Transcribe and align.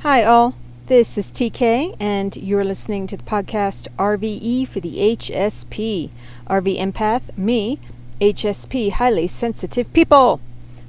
Hi, 0.00 0.22
all. 0.22 0.54
This 0.88 1.16
is 1.16 1.32
TK, 1.32 1.96
and 1.98 2.36
you're 2.36 2.62
listening 2.62 3.06
to 3.06 3.16
the 3.16 3.22
podcast 3.22 3.88
RVE 3.98 4.68
for 4.68 4.78
the 4.78 5.16
HSP. 5.16 6.10
RV 6.46 6.78
Empath, 6.78 7.36
me, 7.36 7.80
HSP, 8.20 8.92
highly 8.92 9.26
sensitive 9.26 9.90
people. 9.94 10.40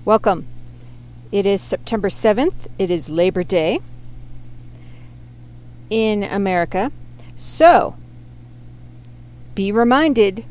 Welcome. 0.03 0.45
It 1.31 1.45
is 1.47 1.61
September 1.61 2.09
7th. 2.09 2.67
It 2.77 2.91
is 2.91 3.09
Labor 3.09 3.43
Day 3.43 3.79
in 5.89 6.21
America. 6.21 6.91
So, 7.37 7.95
be 9.55 9.71
reminded 9.71 10.43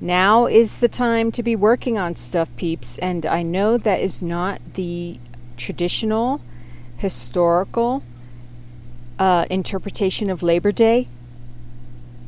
now 0.00 0.46
is 0.46 0.78
the 0.78 0.88
time 0.88 1.32
to 1.32 1.42
be 1.42 1.56
working 1.56 1.98
on 1.98 2.14
stuff, 2.14 2.54
peeps. 2.56 2.98
And 2.98 3.26
I 3.26 3.42
know 3.42 3.76
that 3.76 4.00
is 4.00 4.22
not 4.22 4.60
the 4.74 5.18
traditional 5.56 6.40
historical 7.00 8.02
uh, 9.18 9.46
interpretation 9.48 10.28
of 10.28 10.42
Labor 10.42 10.70
Day, 10.70 11.08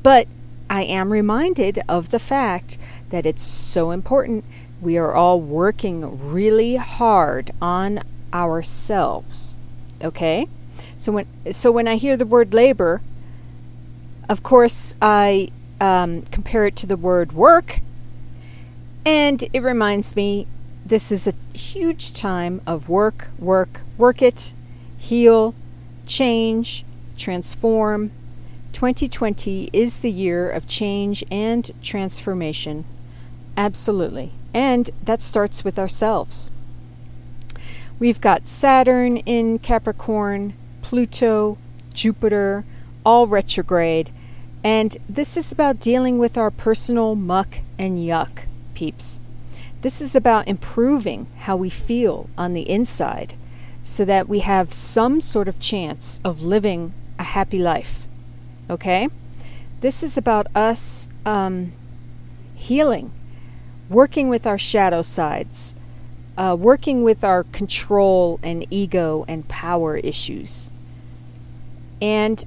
but 0.02 0.26
I 0.70 0.84
am 0.84 1.12
reminded 1.12 1.82
of 1.86 2.08
the 2.08 2.18
fact 2.18 2.78
that 3.10 3.26
it's 3.26 3.42
so 3.42 3.90
important. 3.90 4.46
We 4.80 4.96
are 4.96 5.14
all 5.14 5.40
working 5.40 6.30
really 6.32 6.76
hard 6.76 7.50
on 7.60 8.02
ourselves. 8.32 9.58
Okay? 10.02 10.48
So 10.96 11.12
when 11.12 11.26
so 11.52 11.70
when 11.70 11.86
I 11.86 11.96
hear 11.96 12.16
the 12.16 12.24
word 12.24 12.54
labor, 12.54 13.02
of 14.30 14.42
course 14.42 14.96
I 15.02 15.50
um, 15.82 16.22
compare 16.22 16.64
it 16.64 16.76
to 16.76 16.86
the 16.86 16.96
word 16.96 17.32
work, 17.32 17.80
and 19.04 19.44
it 19.52 19.60
reminds 19.60 20.16
me 20.16 20.46
this 20.86 21.12
is 21.12 21.26
a 21.26 21.34
huge 21.54 22.14
time 22.14 22.62
of 22.66 22.88
work, 22.88 23.28
work, 23.38 23.82
work 23.98 24.22
it, 24.22 24.52
heal, 25.02 25.52
change, 26.06 26.84
transform. 27.18 28.12
2020 28.72 29.68
is 29.72 30.00
the 30.00 30.10
year 30.12 30.48
of 30.48 30.68
change 30.68 31.24
and 31.28 31.72
transformation. 31.82 32.84
Absolutely. 33.56 34.30
And 34.54 34.90
that 35.02 35.20
starts 35.20 35.64
with 35.64 35.76
ourselves. 35.76 36.52
We've 37.98 38.20
got 38.20 38.46
Saturn 38.46 39.16
in 39.18 39.58
Capricorn, 39.58 40.54
Pluto, 40.82 41.58
Jupiter, 41.92 42.64
all 43.04 43.26
retrograde. 43.26 44.10
And 44.62 44.96
this 45.08 45.36
is 45.36 45.50
about 45.50 45.80
dealing 45.80 46.18
with 46.18 46.38
our 46.38 46.50
personal 46.52 47.16
muck 47.16 47.58
and 47.76 47.98
yuck, 47.98 48.44
peeps. 48.74 49.18
This 49.82 50.00
is 50.00 50.14
about 50.14 50.46
improving 50.46 51.26
how 51.40 51.56
we 51.56 51.70
feel 51.70 52.30
on 52.38 52.54
the 52.54 52.70
inside 52.70 53.34
so 53.84 54.04
that 54.04 54.28
we 54.28 54.40
have 54.40 54.72
some 54.72 55.20
sort 55.20 55.48
of 55.48 55.58
chance 55.58 56.20
of 56.24 56.42
living 56.42 56.92
a 57.18 57.24
happy 57.24 57.58
life. 57.58 58.06
Okay? 58.70 59.08
This 59.80 60.02
is 60.02 60.16
about 60.16 60.46
us 60.54 61.08
um, 61.26 61.72
healing, 62.54 63.10
working 63.88 64.28
with 64.28 64.46
our 64.46 64.58
shadow 64.58 65.02
sides, 65.02 65.74
uh, 66.38 66.56
working 66.58 67.02
with 67.02 67.24
our 67.24 67.44
control 67.44 68.38
and 68.42 68.66
ego 68.70 69.24
and 69.26 69.46
power 69.48 69.96
issues, 69.96 70.70
and 72.00 72.44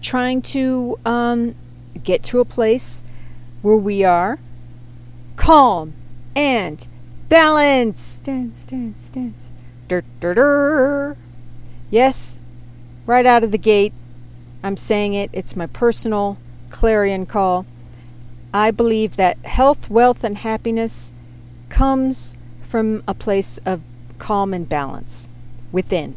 trying 0.00 0.40
to 0.40 0.98
um, 1.04 1.54
get 2.02 2.22
to 2.22 2.40
a 2.40 2.44
place 2.44 3.02
where 3.62 3.76
we 3.76 4.04
are 4.04 4.38
calm 5.36 5.92
and 6.34 6.86
balanced. 7.28 8.24
Dance, 8.24 8.64
dance, 8.64 9.10
dance 9.10 9.49
Dur, 9.90 10.04
dur, 10.20 10.34
dur. 10.34 11.16
Yes, 11.90 12.38
right 13.06 13.26
out 13.26 13.42
of 13.42 13.50
the 13.50 13.58
gate, 13.58 13.92
I'm 14.62 14.76
saying 14.76 15.14
it. 15.14 15.30
It's 15.32 15.56
my 15.56 15.66
personal 15.66 16.38
clarion 16.70 17.26
call. 17.26 17.66
I 18.54 18.70
believe 18.70 19.16
that 19.16 19.38
health, 19.38 19.90
wealth, 19.90 20.22
and 20.22 20.38
happiness 20.38 21.12
comes 21.70 22.36
from 22.62 23.02
a 23.08 23.14
place 23.14 23.58
of 23.66 23.82
calm 24.20 24.54
and 24.54 24.68
balance 24.68 25.28
within. 25.72 26.14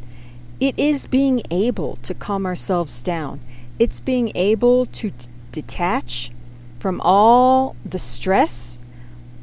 It 0.59 0.77
is 0.77 1.07
being 1.07 1.41
able 1.49 1.95
to 2.03 2.13
calm 2.13 2.45
ourselves 2.45 3.01
down. 3.01 3.39
It's 3.79 3.99
being 3.99 4.31
able 4.35 4.85
to 4.85 5.09
t- 5.09 5.27
detach 5.51 6.31
from 6.77 7.01
all 7.01 7.75
the 7.83 7.97
stress, 7.97 8.79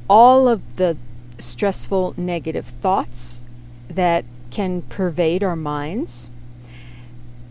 all 0.08 0.47
of 0.47 0.76
the 0.76 0.97
stressful 1.38 2.14
negative 2.16 2.66
thoughts, 2.66 3.42
that 3.90 4.24
can 4.50 4.82
pervade 4.82 5.44
our 5.44 5.56
minds, 5.56 6.28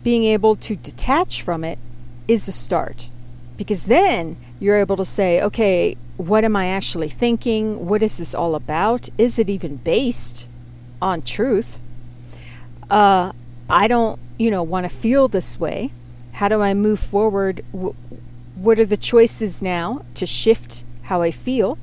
being 0.03 0.23
able 0.23 0.55
to 0.55 0.75
detach 0.75 1.41
from 1.41 1.63
it 1.63 1.77
is 2.27 2.47
a 2.47 2.51
start. 2.51 3.09
Because 3.57 3.85
then 3.85 4.38
you're 4.59 4.78
able 4.78 4.97
to 4.97 5.05
say, 5.05 5.41
okay, 5.41 5.97
what 6.17 6.44
am 6.44 6.55
I 6.55 6.67
actually 6.67 7.09
thinking? 7.09 7.88
What 7.88 8.03
is 8.03 8.17
this 8.17 8.33
all 8.33 8.55
about? 8.55 9.09
Is 9.17 9.39
it 9.39 9.49
even 9.49 9.78
based 9.78 10.47
on 11.01 11.22
truth? 11.22 11.78
Uh, 12.89 13.31
I 13.69 13.88
don't, 13.88 14.19
you 14.38 14.49
know, 14.49 14.63
want 14.63 14.89
to 14.89 14.95
feel 14.95 15.28
this 15.28 15.59
way. 15.59 15.91
How 16.33 16.47
do 16.47 16.61
I 16.61 16.73
move 16.73 16.99
forward? 16.99 17.63
what 18.55 18.78
are 18.78 18.85
the 18.85 18.97
choices 18.97 19.61
now 19.61 20.03
to 20.16 20.25
shift 20.25 20.83
how 21.03 21.22
I 21.22 21.31
feel? 21.31 21.78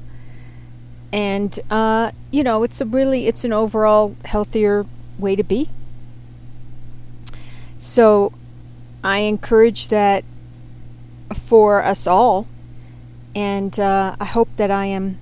And 1.17 1.59
uh, 1.71 2.11
you 2.31 2.45
know 2.45 2.63
it's 2.63 2.79
a 2.83 2.85
really 2.85 3.27
it's 3.27 3.43
an 3.43 3.53
overall 3.53 4.15
healthier 4.27 4.85
way 5.19 5.35
to 5.35 5.43
be. 5.43 5.71
So 7.79 8.33
i 9.03 9.19
encourage 9.19 9.89
that 9.89 10.25
for 11.35 11.83
us 11.83 12.07
all. 12.07 12.47
And 13.35 13.81
uh, 13.81 14.15
i 14.21 14.27
hope 14.27 14.51
that 14.57 14.71
i 14.71 14.85
am 14.85 15.19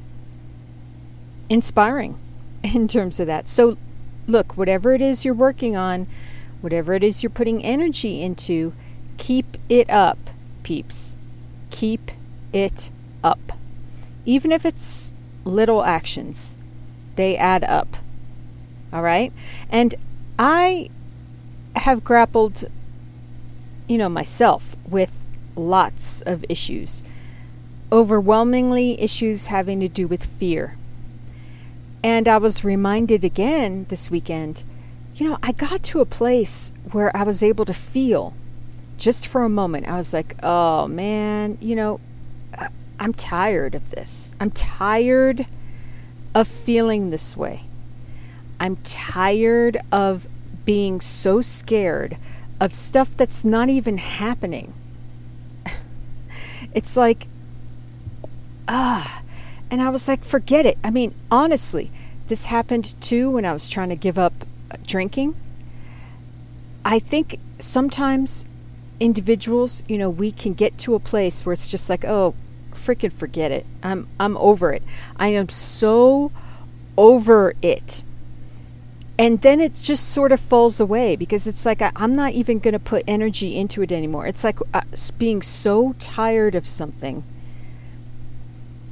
inspiring 1.48 2.18
in 2.64 2.88
terms 2.88 3.20
of 3.20 3.28
that. 3.28 3.48
So 3.48 3.78
look 4.26 4.56
whatever 4.56 4.94
it 4.94 5.02
is 5.02 5.24
you're 5.24 5.32
working 5.32 5.76
on 5.76 6.08
whatever 6.60 6.94
it 6.94 7.04
is 7.04 7.22
you're 7.22 7.30
putting 7.30 7.62
energy 7.62 8.20
into 8.20 8.72
keep 9.16 9.56
it 9.68 9.88
up 9.88 10.18
peeps. 10.64 11.14
Keep 11.70 12.10
it 12.52 12.90
up. 13.22 13.52
Even 14.24 14.50
if 14.50 14.64
it's 14.64 15.12
little 15.44 15.84
actions. 15.84 16.56
They 17.16 17.36
add 17.36 17.64
up. 17.64 17.96
All 18.92 19.02
right? 19.02 19.32
And 19.70 19.94
I 20.38 20.90
have 21.76 22.04
grappled, 22.04 22.64
you 23.88 23.98
know, 23.98 24.08
myself 24.08 24.76
with 24.88 25.24
lots 25.56 26.22
of 26.22 26.44
issues. 26.48 27.02
Overwhelmingly, 27.92 29.00
issues 29.00 29.46
having 29.46 29.80
to 29.80 29.88
do 29.88 30.08
with 30.08 30.26
fear. 30.26 30.76
And 32.02 32.28
I 32.28 32.38
was 32.38 32.64
reminded 32.64 33.24
again 33.24 33.86
this 33.88 34.10
weekend 34.10 34.64
you 35.16 35.28
know, 35.28 35.38
I 35.42 35.52
got 35.52 35.82
to 35.84 36.00
a 36.00 36.06
place 36.06 36.72
where 36.90 37.16
I 37.16 37.22
was 37.22 37.42
able 37.42 37.64
to 37.66 37.74
feel 37.74 38.34
just 38.98 39.26
for 39.26 39.44
a 39.44 39.48
moment. 39.48 39.88
I 39.88 39.96
was 39.96 40.12
like, 40.12 40.36
oh 40.42 40.88
man, 40.88 41.58
you 41.60 41.76
know, 41.76 42.00
I'm 42.98 43.12
tired 43.12 43.74
of 43.74 43.90
this. 43.90 44.34
I'm 44.40 44.50
tired 44.50 45.46
of 46.34 46.48
feeling 46.48 47.10
this 47.10 47.36
way. 47.36 47.64
I'm 48.60 48.76
tired 48.76 49.78
of 49.92 50.28
being 50.64 51.00
so 51.00 51.40
scared 51.40 52.16
of 52.60 52.74
stuff 52.74 53.16
that's 53.16 53.44
not 53.44 53.68
even 53.68 53.98
happening. 53.98 54.72
it's 56.74 56.96
like, 56.96 57.26
ah. 58.68 59.22
And 59.70 59.82
I 59.82 59.90
was 59.90 60.06
like, 60.06 60.24
forget 60.24 60.66
it. 60.66 60.78
I 60.84 60.90
mean, 60.90 61.14
honestly, 61.30 61.90
this 62.28 62.46
happened 62.46 63.00
too 63.00 63.30
when 63.30 63.44
I 63.44 63.52
was 63.52 63.68
trying 63.68 63.88
to 63.88 63.96
give 63.96 64.18
up 64.18 64.32
drinking. 64.86 65.34
I 66.84 66.98
think 66.98 67.38
sometimes 67.58 68.44
individuals, 69.00 69.82
you 69.88 69.98
know, 69.98 70.10
we 70.10 70.30
can 70.30 70.54
get 70.54 70.78
to 70.78 70.94
a 70.94 71.00
place 71.00 71.44
where 71.44 71.52
it's 71.52 71.68
just 71.68 71.90
like, 71.90 72.04
oh, 72.04 72.34
freaking 72.84 73.12
forget 73.12 73.50
it. 73.50 73.66
I'm 73.82 74.08
I'm 74.18 74.36
over 74.36 74.72
it. 74.72 74.82
I 75.16 75.28
am 75.28 75.48
so 75.48 76.32
over 76.96 77.54
it. 77.62 78.02
And 79.16 79.40
then 79.42 79.60
it 79.60 79.76
just 79.76 80.08
sort 80.08 80.32
of 80.32 80.40
falls 80.40 80.80
away 80.80 81.14
because 81.14 81.46
it's 81.46 81.64
like 81.64 81.80
I, 81.80 81.92
am 81.94 82.16
not 82.16 82.32
even 82.32 82.58
going 82.58 82.72
to 82.72 82.80
put 82.80 83.04
energy 83.06 83.56
into 83.56 83.80
it 83.82 83.92
anymore. 83.92 84.26
It's 84.26 84.42
like 84.42 84.58
uh, 84.72 84.82
being 85.18 85.40
so 85.40 85.94
tired 86.00 86.56
of 86.56 86.66
something. 86.66 87.22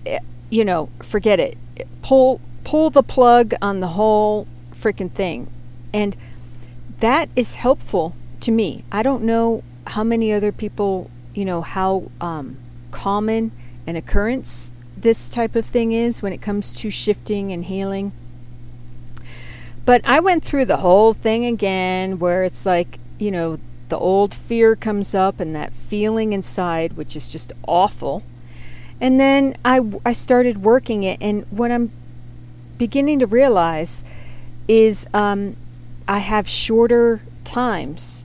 It, 0.05 0.11
eh, 0.11 0.19
you 0.49 0.65
know, 0.65 0.91
forget 1.01 1.41
it. 1.41 1.59
Pull 2.03 2.41
pull 2.63 2.91
the 2.91 3.03
plug 3.03 3.55
on 3.61 3.81
the 3.81 3.89
whole 3.89 4.47
freaking 4.73 5.11
thing. 5.11 5.51
And 5.93 6.17
that 7.01 7.29
is 7.35 7.57
helpful 7.57 8.15
to 8.41 8.51
me. 8.51 8.85
I 8.93 9.03
don't 9.03 9.23
know 9.25 9.63
how 9.89 10.05
many 10.05 10.33
other 10.33 10.53
people, 10.53 11.11
you 11.35 11.45
know, 11.45 11.63
how 11.63 12.11
um, 12.21 12.57
common 12.91 13.51
an 13.87 13.97
occurrence 13.97 14.73
this 15.03 15.29
type 15.29 15.57
of 15.57 15.67
thing 15.67 15.93
is 15.93 16.23
when 16.23 16.33
it 16.33 16.41
comes 16.41 16.73
to 16.75 16.91
shifting 16.91 17.53
and 17.53 17.65
healing. 17.65 18.13
But 19.85 20.01
I 20.05 20.21
went 20.21 20.45
through 20.45 20.67
the 20.67 20.79
whole 20.79 21.13
thing 21.13 21.45
again 21.45 22.19
where 22.19 22.45
it's 22.45 22.65
like, 22.65 22.99
you 23.19 23.31
know, 23.31 23.59
the 23.89 23.99
old 23.99 24.35
fear 24.35 24.77
comes 24.77 25.15
up 25.15 25.41
and 25.41 25.55
that 25.55 25.73
feeling 25.73 26.33
inside, 26.33 26.93
which 26.95 27.17
is 27.17 27.27
just 27.27 27.53
awful. 27.67 28.23
And 29.01 29.19
then 29.19 29.57
I, 29.65 29.81
I 30.07 30.13
started 30.13 30.59
working 30.59 31.03
it. 31.03 31.19
And 31.21 31.45
what 31.51 31.73
I'm 31.73 31.91
beginning 32.79 33.19
to 33.19 33.27
realize 33.27 34.05
is 34.69 35.07
um, 35.13 35.57
I 36.07 36.19
have 36.19 36.49
shorter 36.49 37.23
times 37.45 38.25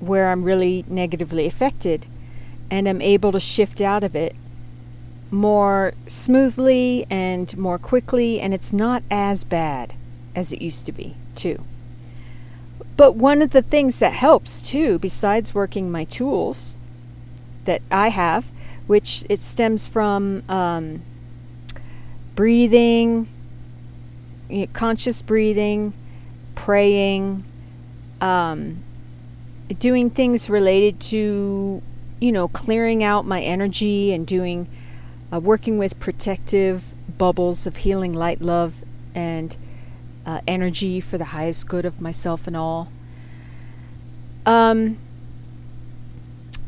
where 0.00 0.30
I'm 0.30 0.44
really 0.44 0.84
negatively 0.86 1.46
affected 1.46 2.06
and 2.70 2.86
I'm 2.86 3.00
able 3.00 3.32
to 3.32 3.40
shift 3.40 3.80
out 3.80 4.04
of 4.04 4.14
it 4.14 4.36
more 5.30 5.94
smoothly 6.06 7.06
and 7.08 7.56
more 7.56 7.78
quickly, 7.78 8.40
and 8.40 8.52
it's 8.52 8.72
not 8.72 9.02
as 9.10 9.44
bad 9.44 9.94
as 10.34 10.52
it 10.52 10.62
used 10.62 10.86
to 10.86 10.92
be, 10.92 11.14
too. 11.34 11.64
But 12.96 13.14
one 13.14 13.40
of 13.40 13.50
the 13.50 13.62
things 13.62 13.98
that 14.00 14.12
helps, 14.12 14.60
too, 14.60 14.98
besides 14.98 15.54
working 15.54 15.90
my 15.90 16.04
tools 16.04 16.76
that 17.64 17.82
I 17.90 18.08
have, 18.08 18.48
which 18.86 19.24
it 19.30 19.40
stems 19.40 19.86
from 19.86 20.42
um, 20.48 21.02
breathing, 22.34 23.28
you 24.48 24.60
know, 24.62 24.66
conscious 24.72 25.22
breathing, 25.22 25.92
praying, 26.54 27.44
um, 28.20 28.82
doing 29.78 30.10
things 30.10 30.50
related 30.50 31.00
to, 31.00 31.80
you 32.20 32.32
know, 32.32 32.48
clearing 32.48 33.04
out 33.04 33.24
my 33.24 33.40
energy 33.40 34.12
and 34.12 34.26
doing, 34.26 34.68
uh, 35.32 35.40
working 35.40 35.78
with 35.78 35.98
protective 36.00 36.94
bubbles 37.18 37.66
of 37.66 37.78
healing 37.78 38.12
light, 38.12 38.40
love, 38.40 38.84
and 39.14 39.56
uh, 40.26 40.40
energy 40.46 41.00
for 41.00 41.18
the 41.18 41.26
highest 41.26 41.68
good 41.68 41.84
of 41.84 42.00
myself 42.00 42.46
and 42.46 42.56
all. 42.56 42.90
Um, 44.46 44.98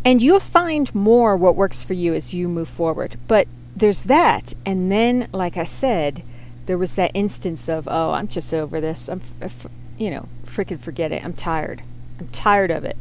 and 0.05 0.20
you'll 0.20 0.41
find 0.41 0.94
more 0.94 1.37
what 1.37 1.56
works 1.56 1.85
for 1.85 1.94
you 1.94 2.14
as 2.14 2.35
you 2.35 2.49
move 2.49 2.69
forward. 2.69 3.17
But 3.29 3.47
there's 3.75 4.05
that. 4.05 4.53
And 4.67 4.91
then, 4.91 5.29
like 5.32 5.56
I 5.56 5.65
said, 5.65 6.23
there 6.67 6.79
was 6.79 6.94
that 6.97 7.11
instance 7.15 7.69
of, 7.69 7.88
oh, 7.88 8.11
I'm 8.12 8.29
just 8.29 8.53
over 8.53 8.81
this. 8.81 9.08
I'm, 9.08 9.20
f- 9.41 9.67
you 9.99 10.11
know, 10.11 10.29
freaking 10.44 10.79
forget 10.79 11.12
it. 11.12 11.25
I'm 11.25 11.32
tired. 11.32 11.82
I'm 12.19 12.29
tired 12.29 12.70
of 12.70 12.85
it. 12.85 12.97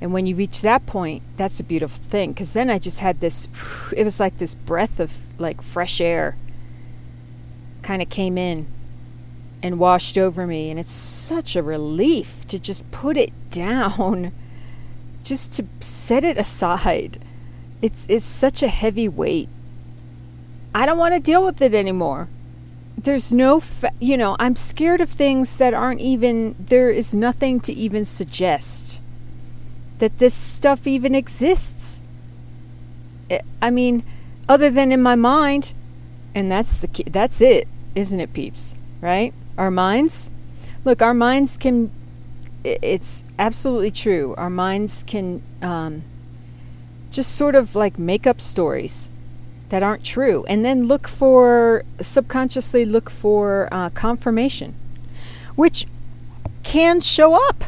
And 0.00 0.12
when 0.12 0.26
you 0.26 0.34
reach 0.34 0.62
that 0.62 0.86
point, 0.86 1.22
that's 1.36 1.60
a 1.60 1.64
beautiful 1.64 2.02
thing. 2.04 2.32
Because 2.32 2.52
then 2.52 2.70
I 2.70 2.78
just 2.78 3.00
had 3.00 3.20
this, 3.20 3.48
it 3.94 4.04
was 4.04 4.18
like 4.18 4.38
this 4.38 4.54
breath 4.54 4.98
of 4.98 5.14
like 5.38 5.60
fresh 5.60 6.00
air 6.00 6.36
kind 7.82 8.00
of 8.00 8.08
came 8.08 8.38
in 8.38 8.66
and 9.62 9.78
washed 9.78 10.16
over 10.16 10.46
me. 10.46 10.70
And 10.70 10.80
it's 10.80 10.90
such 10.90 11.54
a 11.54 11.62
relief 11.62 12.48
to 12.48 12.58
just 12.58 12.90
put 12.90 13.16
it 13.18 13.32
down, 13.50 14.32
just 15.22 15.52
to 15.54 15.66
set 15.80 16.24
it 16.24 16.38
aside. 16.38 17.22
It's, 17.82 18.06
it's 18.08 18.24
such 18.24 18.62
a 18.62 18.68
heavy 18.68 19.08
weight. 19.08 19.48
I 20.74 20.86
don't 20.86 20.98
want 20.98 21.14
to 21.14 21.20
deal 21.20 21.44
with 21.44 21.60
it 21.60 21.74
anymore. 21.74 22.28
There's 22.96 23.32
no, 23.32 23.60
fa- 23.60 23.92
you 23.98 24.16
know, 24.16 24.36
I'm 24.38 24.56
scared 24.56 25.00
of 25.00 25.10
things 25.10 25.56
that 25.56 25.74
aren't 25.74 26.00
even, 26.00 26.54
there 26.58 26.90
is 26.90 27.14
nothing 27.14 27.60
to 27.60 27.72
even 27.72 28.04
suggest 28.04 28.99
that 30.00 30.18
this 30.18 30.34
stuff 30.34 30.86
even 30.86 31.14
exists. 31.14 32.02
I 33.62 33.70
mean, 33.70 34.02
other 34.48 34.70
than 34.70 34.90
in 34.90 35.00
my 35.00 35.14
mind, 35.14 35.72
and 36.34 36.50
that's 36.50 36.76
the 36.78 36.88
key, 36.88 37.04
that's 37.04 37.40
it, 37.40 37.68
isn't 37.94 38.18
it, 38.18 38.32
peeps? 38.32 38.74
Right? 39.00 39.32
Our 39.56 39.70
minds? 39.70 40.30
Look, 40.84 41.00
our 41.00 41.14
minds 41.14 41.56
can, 41.56 41.92
it's 42.64 43.22
absolutely 43.38 43.90
true. 43.90 44.34
Our 44.36 44.50
minds 44.50 45.04
can 45.06 45.42
um, 45.62 46.02
just 47.10 47.34
sort 47.36 47.54
of 47.54 47.76
like 47.76 47.98
make 47.98 48.26
up 48.26 48.40
stories 48.40 49.10
that 49.68 49.82
aren't 49.82 50.04
true 50.04 50.44
and 50.48 50.64
then 50.64 50.86
look 50.86 51.06
for, 51.06 51.84
subconsciously 52.00 52.84
look 52.84 53.10
for 53.10 53.68
uh, 53.70 53.90
confirmation, 53.90 54.74
which 55.54 55.86
can 56.62 57.00
show 57.00 57.34
up 57.48 57.64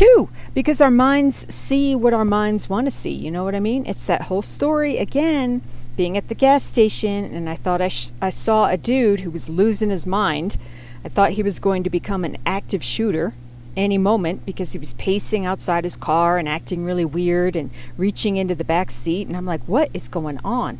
too 0.00 0.28
because 0.54 0.80
our 0.80 0.90
minds 0.90 1.46
see 1.52 1.94
what 1.94 2.12
our 2.12 2.24
minds 2.24 2.68
want 2.68 2.86
to 2.86 2.90
see 2.90 3.10
you 3.10 3.30
know 3.30 3.44
what 3.44 3.54
i 3.54 3.60
mean 3.60 3.84
it's 3.86 4.06
that 4.06 4.22
whole 4.22 4.42
story 4.42 4.96
again 4.96 5.60
being 5.96 6.16
at 6.16 6.28
the 6.28 6.34
gas 6.34 6.62
station 6.64 7.24
and 7.24 7.48
i 7.48 7.54
thought 7.54 7.80
i, 7.80 7.88
sh- 7.88 8.12
I 8.20 8.30
saw 8.30 8.66
a 8.66 8.76
dude 8.76 9.20
who 9.20 9.30
was 9.30 9.48
losing 9.48 9.90
his 9.90 10.06
mind 10.06 10.56
I 11.04 11.08
thought 11.08 11.32
he 11.32 11.42
was 11.42 11.58
going 11.58 11.82
to 11.84 11.90
become 11.90 12.24
an 12.24 12.36
active 12.44 12.84
shooter 12.84 13.32
any 13.76 13.96
moment 13.96 14.44
because 14.44 14.72
he 14.72 14.78
was 14.78 14.94
pacing 14.94 15.46
outside 15.46 15.84
his 15.84 15.96
car 15.96 16.36
and 16.38 16.48
acting 16.48 16.84
really 16.84 17.04
weird 17.04 17.56
and 17.56 17.70
reaching 17.96 18.36
into 18.36 18.54
the 18.54 18.64
back 18.64 18.90
seat. 18.90 19.26
And 19.26 19.36
I'm 19.36 19.46
like, 19.46 19.62
what 19.64 19.90
is 19.94 20.08
going 20.08 20.38
on? 20.44 20.78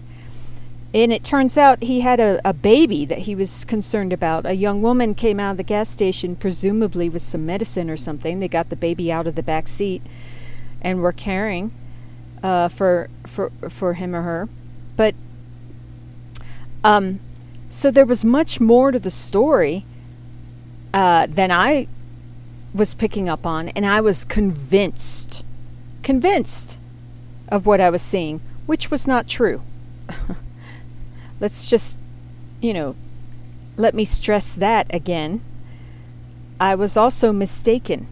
And 0.92 1.12
it 1.12 1.22
turns 1.22 1.56
out 1.56 1.84
he 1.84 2.00
had 2.00 2.18
a, 2.18 2.40
a 2.44 2.52
baby 2.52 3.04
that 3.04 3.20
he 3.20 3.36
was 3.36 3.64
concerned 3.64 4.12
about. 4.12 4.44
A 4.44 4.54
young 4.54 4.82
woman 4.82 5.14
came 5.14 5.38
out 5.38 5.52
of 5.52 5.56
the 5.56 5.62
gas 5.62 5.88
station, 5.88 6.34
presumably 6.34 7.08
with 7.08 7.22
some 7.22 7.46
medicine 7.46 7.88
or 7.88 7.96
something. 7.96 8.40
They 8.40 8.48
got 8.48 8.70
the 8.70 8.76
baby 8.76 9.12
out 9.12 9.28
of 9.28 9.36
the 9.36 9.42
back 9.42 9.68
seat 9.68 10.02
and 10.82 11.00
were 11.00 11.12
caring 11.12 11.72
uh, 12.42 12.68
for 12.68 13.08
for 13.24 13.50
for 13.68 13.94
him 13.94 14.16
or 14.16 14.22
her. 14.22 14.48
But 14.96 15.14
um, 16.82 17.20
so 17.68 17.90
there 17.90 18.06
was 18.06 18.24
much 18.24 18.60
more 18.60 18.90
to 18.90 18.98
the 18.98 19.10
story 19.10 19.84
uh, 20.92 21.26
than 21.26 21.52
I 21.52 21.86
was 22.74 22.94
picking 22.94 23.28
up 23.28 23.46
on, 23.46 23.68
and 23.70 23.86
I 23.86 24.00
was 24.00 24.24
convinced, 24.24 25.44
convinced 26.02 26.78
of 27.48 27.66
what 27.66 27.80
I 27.80 27.90
was 27.90 28.02
seeing, 28.02 28.40
which 28.66 28.90
was 28.90 29.06
not 29.06 29.28
true. 29.28 29.62
Let's 31.40 31.64
just, 31.64 31.98
you 32.60 32.72
know, 32.72 32.94
let 33.76 33.94
me 33.94 34.04
stress 34.04 34.54
that 34.54 34.86
again. 34.94 35.42
I 36.60 36.74
was 36.74 36.96
also 36.96 37.32
mistaken. 37.32 38.06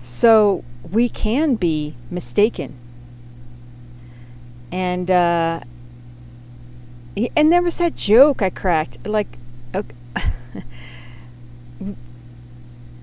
So 0.00 0.64
we 0.90 1.08
can 1.08 1.56
be 1.56 1.94
mistaken. 2.10 2.74
And, 4.72 5.10
uh, 5.10 5.60
and 7.36 7.52
there 7.52 7.62
was 7.62 7.78
that 7.78 7.94
joke 7.94 8.42
I 8.42 8.50
cracked. 8.50 9.06
Like, 9.06 9.38
okay, 9.74 9.94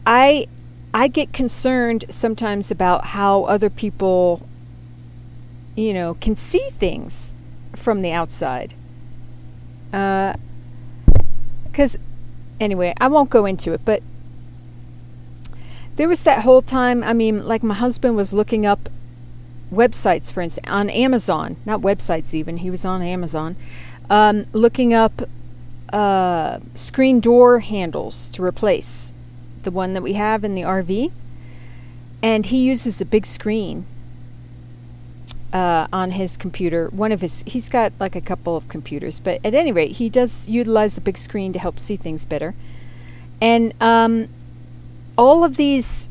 I 0.06 0.48
I 0.94 1.08
get 1.08 1.34
concerned 1.34 2.06
sometimes 2.10 2.70
about 2.70 3.08
how 3.08 3.46
other 3.46 3.70
people 3.70 4.48
you 5.76 5.94
know 5.94 6.14
can 6.16 6.36
see 6.36 6.68
things 6.70 7.36
from 7.76 8.02
the 8.02 8.12
outside. 8.12 8.74
Uh 9.92 10.34
cuz 11.74 11.98
anyway, 12.60 12.94
I 13.00 13.08
won't 13.08 13.30
go 13.30 13.46
into 13.46 13.74
it, 13.74 13.82
but 13.84 14.02
there 15.96 16.08
was 16.08 16.24
that 16.24 16.42
whole 16.42 16.62
time, 16.62 17.04
I 17.04 17.14
mean, 17.14 17.46
like 17.46 17.62
my 17.64 17.76
husband 17.76 18.16
was 18.16 18.34
looking 18.34 18.66
up 18.66 18.90
websites 19.72 20.32
for 20.32 20.42
instance 20.42 20.68
on 20.70 20.90
Amazon, 20.90 21.58
not 21.66 21.82
websites 21.82 22.34
even, 22.34 22.58
he 22.58 22.70
was 22.70 22.86
on 22.86 23.02
Amazon, 23.02 23.56
um, 24.10 24.46
looking 24.54 24.94
up 24.94 25.24
uh, 25.92 26.60
screen 26.74 27.20
door 27.20 27.60
handles 27.60 28.30
to 28.32 28.44
replace 28.44 29.14
the 29.62 29.72
one 29.72 29.94
that 29.94 30.02
we 30.02 30.14
have 30.14 30.44
in 30.44 30.56
the 30.56 30.64
RV. 30.64 31.12
And 32.22 32.46
he 32.46 32.64
uses 32.64 33.02
a 33.02 33.06
big 33.06 33.26
screen 33.26 33.86
uh, 35.54 35.88
on 35.94 36.12
his 36.12 36.36
computer. 36.36 36.90
One 36.90 37.12
of 37.12 37.22
his, 37.22 37.44
he's 37.46 37.70
got 37.70 37.94
like 38.00 38.16
a 38.16 38.22
couple 38.22 38.58
of 38.58 38.68
computers, 38.68 39.20
but 39.20 39.40
at 39.46 39.54
any 39.54 39.72
rate, 39.72 39.94
he 39.94 40.10
does 40.10 40.48
utilize 40.48 40.98
a 40.98 41.02
big 41.02 41.18
screen 41.18 41.54
to 41.54 41.60
help 41.60 41.80
see 41.80 41.96
things 41.96 42.26
better. 42.26 42.56
And 43.40 43.74
um, 43.80 44.30
all 45.18 45.44
of 45.44 45.56
these 45.56 46.10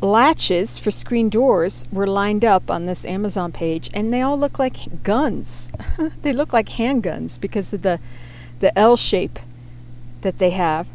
latches 0.00 0.78
for 0.78 0.90
screen 0.90 1.28
doors 1.28 1.86
were 1.92 2.06
lined 2.06 2.44
up 2.44 2.70
on 2.70 2.86
this 2.86 3.04
Amazon 3.04 3.52
page, 3.52 3.90
and 3.92 4.10
they 4.10 4.22
all 4.22 4.38
look 4.38 4.58
like 4.58 5.02
guns. 5.04 5.70
they 6.22 6.32
look 6.32 6.52
like 6.52 6.70
handguns 6.70 7.40
because 7.40 7.72
of 7.72 7.82
the 7.82 8.00
the 8.60 8.76
L 8.78 8.96
shape 8.96 9.40
that 10.22 10.38
they 10.38 10.50
have. 10.50 10.88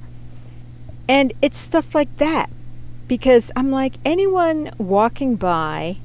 And 1.08 1.34
it's 1.41 1.58
stuff 1.58 1.94
like 1.94 2.15
that. 2.17 2.50
Because 3.08 3.51
I'm 3.56 3.72
like, 3.72 3.96
anyone 4.03 4.72
walking 4.77 5.36
by 5.36 5.98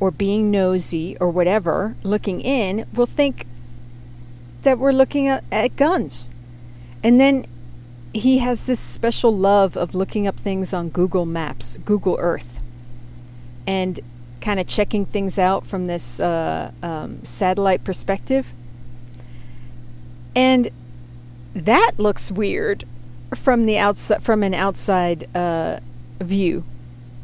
or 0.00 0.10
being 0.10 0.50
nosy 0.50 1.16
or 1.20 1.30
whatever, 1.30 1.94
looking 2.02 2.40
in, 2.40 2.86
will 2.92 3.06
think 3.06 3.46
that 4.62 4.78
we're 4.78 4.92
looking 4.92 5.28
at, 5.28 5.44
at 5.52 5.76
guns. 5.76 6.30
And 7.04 7.20
then 7.20 7.46
he 8.12 8.38
has 8.38 8.66
this 8.66 8.80
special 8.80 9.36
love 9.36 9.76
of 9.76 9.94
looking 9.94 10.26
up 10.26 10.36
things 10.36 10.74
on 10.74 10.88
Google 10.88 11.26
Maps, 11.26 11.76
Google 11.84 12.16
Earth, 12.18 12.58
and 13.66 14.00
kind 14.40 14.58
of 14.58 14.66
checking 14.66 15.04
things 15.04 15.38
out 15.38 15.66
from 15.66 15.86
this 15.86 16.18
uh, 16.18 16.72
um, 16.82 17.24
satellite 17.24 17.84
perspective. 17.84 18.52
And 20.34 20.70
that 21.54 21.92
looks 21.98 22.30
weird 22.30 22.84
from 23.34 23.64
the 23.64 23.78
outside 23.78 24.22
from 24.22 24.42
an 24.42 24.54
outside 24.54 25.34
uh, 25.36 25.80
view. 26.20 26.64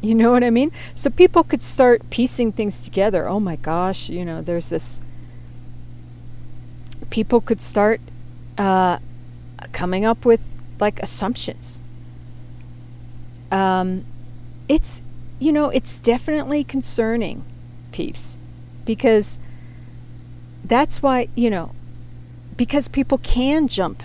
You 0.01 0.13
know 0.13 0.31
what 0.31 0.43
I 0.43 0.49
mean? 0.49 0.71
So 0.93 1.09
people 1.09 1.43
could 1.43 1.63
start 1.63 2.07
piecing 2.09 2.51
things 2.51 2.81
together. 2.81 3.27
Oh 3.27 3.39
my 3.39 3.55
gosh, 3.55 4.09
you 4.09 4.23
know, 4.23 4.41
there's 4.41 4.69
this. 4.69 5.01
People 7.09 7.41
could 7.41 7.61
start 7.61 7.99
uh, 8.57 8.99
coming 9.71 10.05
up 10.05 10.25
with 10.25 10.41
like 10.79 10.99
assumptions. 11.01 11.81
Um, 13.51 14.05
it's 14.67 15.01
you 15.39 15.51
know 15.51 15.69
it's 15.69 15.99
definitely 15.99 16.63
concerning, 16.63 17.43
peeps, 17.91 18.37
because 18.85 19.39
that's 20.63 21.01
why 21.01 21.29
you 21.33 21.49
know 21.49 21.71
because 22.57 22.87
people 22.87 23.17
can 23.19 23.67
jump 23.67 24.03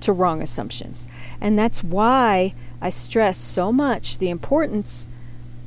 to 0.00 0.12
wrong 0.12 0.42
assumptions, 0.42 1.06
and 1.40 1.56
that's 1.56 1.84
why 1.84 2.54
I 2.80 2.90
stress 2.90 3.38
so 3.38 3.70
much 3.70 4.18
the 4.18 4.30
importance 4.30 5.06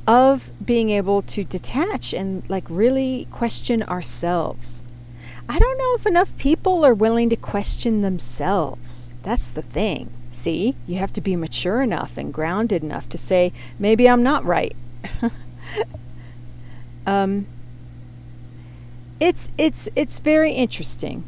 of 0.06 0.50
being 0.64 0.90
able 0.90 1.22
to 1.22 1.44
detach 1.44 2.14
and 2.14 2.48
like 2.48 2.64
really 2.68 3.26
question 3.30 3.82
ourselves. 3.82 4.82
I 5.48 5.58
don't 5.58 5.78
know 5.78 5.94
if 5.94 6.06
enough 6.06 6.36
people 6.38 6.84
are 6.84 6.94
willing 6.94 7.30
to 7.30 7.36
question 7.36 8.02
themselves. 8.02 9.10
That's 9.22 9.50
the 9.50 9.62
thing. 9.62 10.10
See, 10.30 10.74
you 10.86 10.96
have 10.96 11.12
to 11.14 11.20
be 11.20 11.34
mature 11.34 11.82
enough 11.82 12.18
and 12.18 12.32
grounded 12.32 12.82
enough 12.82 13.08
to 13.10 13.18
say, 13.18 13.52
maybe 13.78 14.08
I'm 14.08 14.22
not 14.22 14.44
right. 14.44 14.76
um, 17.06 17.46
it's 19.18 19.48
it's 19.56 19.88
it's 19.96 20.18
very 20.18 20.52
interesting, 20.52 21.24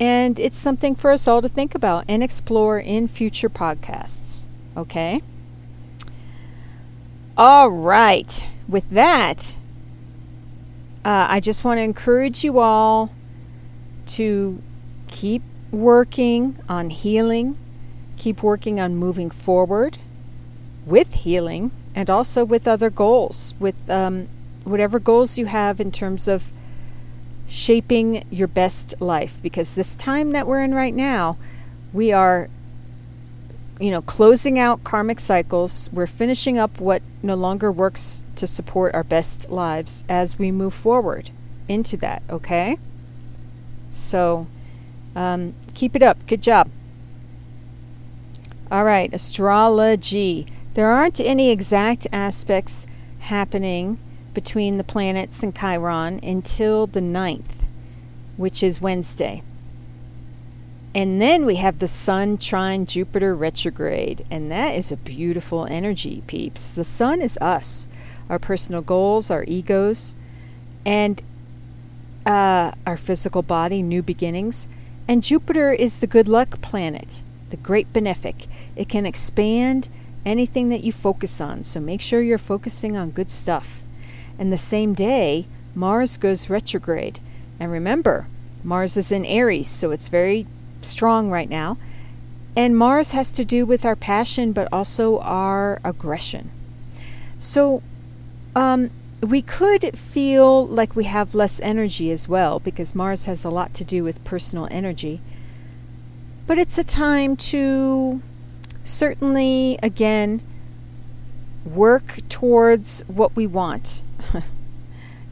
and 0.00 0.40
it's 0.40 0.58
something 0.58 0.96
for 0.96 1.12
us 1.12 1.28
all 1.28 1.40
to 1.40 1.48
think 1.48 1.74
about 1.74 2.04
and 2.08 2.22
explore 2.22 2.80
in 2.80 3.06
future 3.06 3.48
podcasts. 3.48 4.48
Okay. 4.76 5.22
All 7.38 7.70
right. 7.70 8.44
With 8.68 8.90
that, 8.90 9.56
uh, 11.04 11.26
I 11.30 11.38
just 11.38 11.62
want 11.62 11.78
to 11.78 11.82
encourage 11.82 12.42
you 12.42 12.58
all 12.58 13.12
to 14.06 14.60
keep 15.06 15.42
working 15.70 16.58
on 16.68 16.90
healing, 16.90 17.56
keep 18.16 18.42
working 18.42 18.80
on 18.80 18.96
moving 18.96 19.30
forward 19.30 19.98
with 20.84 21.14
healing, 21.14 21.70
and 21.94 22.10
also 22.10 22.44
with 22.44 22.66
other 22.66 22.90
goals, 22.90 23.54
with 23.60 23.88
um, 23.88 24.26
whatever 24.64 24.98
goals 24.98 25.38
you 25.38 25.46
have 25.46 25.80
in 25.80 25.92
terms 25.92 26.26
of 26.26 26.50
shaping 27.48 28.24
your 28.32 28.48
best 28.48 29.00
life. 29.00 29.38
Because 29.40 29.76
this 29.76 29.94
time 29.94 30.32
that 30.32 30.48
we're 30.48 30.64
in 30.64 30.74
right 30.74 30.94
now, 30.94 31.38
we 31.92 32.10
are 32.10 32.50
you 33.78 33.90
know, 33.90 34.02
closing 34.02 34.58
out 34.58 34.84
karmic 34.84 35.20
cycles. 35.20 35.88
We're 35.92 36.06
finishing 36.06 36.58
up 36.58 36.80
what 36.80 37.02
no 37.22 37.34
longer 37.34 37.70
works 37.70 38.22
to 38.36 38.46
support 38.46 38.94
our 38.94 39.04
best 39.04 39.50
lives 39.50 40.04
as 40.08 40.38
we 40.38 40.50
move 40.50 40.74
forward 40.74 41.30
into 41.68 41.96
that, 41.98 42.22
okay? 42.28 42.78
So, 43.90 44.46
um, 45.14 45.54
keep 45.74 45.94
it 45.94 46.02
up. 46.02 46.18
Good 46.26 46.42
job. 46.42 46.70
All 48.70 48.84
right, 48.84 49.12
astrology. 49.12 50.46
There 50.74 50.90
aren't 50.90 51.20
any 51.20 51.50
exact 51.50 52.06
aspects 52.12 52.86
happening 53.20 53.98
between 54.34 54.78
the 54.78 54.84
planets 54.84 55.42
and 55.42 55.56
Chiron 55.56 56.20
until 56.22 56.86
the 56.86 57.00
9th, 57.00 57.66
which 58.36 58.62
is 58.62 58.80
Wednesday. 58.80 59.42
And 60.98 61.22
then 61.22 61.46
we 61.46 61.54
have 61.54 61.78
the 61.78 61.86
Sun 61.86 62.38
trine 62.38 62.84
Jupiter 62.84 63.32
retrograde, 63.32 64.26
and 64.32 64.50
that 64.50 64.74
is 64.74 64.90
a 64.90 64.96
beautiful 64.96 65.64
energy, 65.64 66.24
peeps. 66.26 66.72
The 66.72 66.82
Sun 66.82 67.22
is 67.22 67.38
us, 67.40 67.86
our 68.28 68.40
personal 68.40 68.82
goals, 68.82 69.30
our 69.30 69.44
egos, 69.46 70.16
and 70.84 71.22
uh, 72.26 72.72
our 72.84 72.96
physical 72.96 73.42
body, 73.42 73.80
new 73.80 74.02
beginnings. 74.02 74.66
And 75.06 75.22
Jupiter 75.22 75.70
is 75.70 76.00
the 76.00 76.08
good 76.08 76.26
luck 76.26 76.60
planet, 76.62 77.22
the 77.50 77.56
great 77.56 77.92
benefic. 77.92 78.48
It 78.74 78.88
can 78.88 79.06
expand 79.06 79.88
anything 80.26 80.68
that 80.70 80.82
you 80.82 80.90
focus 80.90 81.40
on, 81.40 81.62
so 81.62 81.78
make 81.78 82.00
sure 82.00 82.22
you're 82.22 82.38
focusing 82.38 82.96
on 82.96 83.12
good 83.12 83.30
stuff. 83.30 83.84
And 84.36 84.52
the 84.52 84.58
same 84.58 84.94
day, 84.94 85.46
Mars 85.76 86.16
goes 86.16 86.50
retrograde. 86.50 87.20
And 87.60 87.70
remember, 87.70 88.26
Mars 88.64 88.96
is 88.96 89.12
in 89.12 89.24
Aries, 89.24 89.68
so 89.68 89.92
it's 89.92 90.08
very 90.08 90.48
strong 90.82 91.30
right 91.30 91.48
now. 91.48 91.78
And 92.56 92.76
Mars 92.76 93.12
has 93.12 93.30
to 93.32 93.44
do 93.44 93.64
with 93.64 93.84
our 93.84 93.96
passion, 93.96 94.52
but 94.52 94.68
also 94.72 95.20
our 95.20 95.80
aggression. 95.84 96.50
So 97.38 97.82
um, 98.56 98.90
we 99.20 99.42
could 99.42 99.96
feel 99.96 100.66
like 100.66 100.96
we 100.96 101.04
have 101.04 101.34
less 101.34 101.60
energy 101.60 102.10
as 102.10 102.28
well, 102.28 102.58
because 102.58 102.94
Mars 102.94 103.24
has 103.26 103.44
a 103.44 103.50
lot 103.50 103.74
to 103.74 103.84
do 103.84 104.02
with 104.02 104.24
personal 104.24 104.66
energy. 104.70 105.20
But 106.46 106.58
it's 106.58 106.78
a 106.78 106.84
time 106.84 107.36
to 107.36 108.22
certainly, 108.84 109.78
again, 109.82 110.42
work 111.64 112.18
towards 112.28 113.00
what 113.06 113.36
we 113.36 113.46
want 113.46 114.02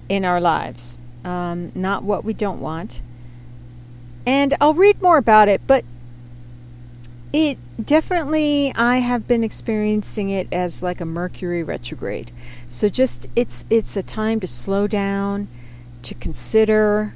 in 0.09 0.25
our 0.25 0.41
lives, 0.41 0.99
um, 1.25 1.73
not 1.75 2.03
what 2.03 2.25
we 2.25 2.35
don't 2.35 2.61
want. 2.61 3.01
And 4.27 4.55
I'll 4.61 4.75
read 4.75 5.01
more 5.01 5.19
about 5.19 5.49
it, 5.49 5.61
but 5.67 5.85
it 7.33 7.59
definitely 7.85 8.73
I 8.75 8.97
have 8.97 9.29
been 9.29 9.45
experiencing 9.45 10.31
it 10.31 10.49
as 10.53 10.83
like 10.83 11.01
a 11.01 11.05
Mercury 11.05 11.63
retrograde. 11.63 12.33
So 12.69 12.89
just 12.89 13.27
it's 13.37 13.65
it's 13.71 13.97
a 13.97 14.03
time 14.03 14.41
to 14.41 14.47
slow 14.47 14.87
down, 14.87 15.49
to 16.03 16.15
consider, 16.15 17.15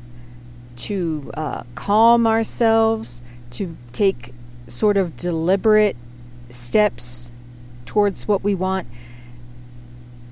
to 0.76 1.30
uh, 1.34 1.62
calm 1.74 2.26
ourselves, 2.26 3.22
to 3.52 3.76
take 3.92 4.32
sort 4.68 4.96
of 4.96 5.16
deliberate 5.16 5.96
steps 6.48 7.30
towards 7.86 8.28
what 8.28 8.44
we 8.44 8.54
want. 8.54 8.86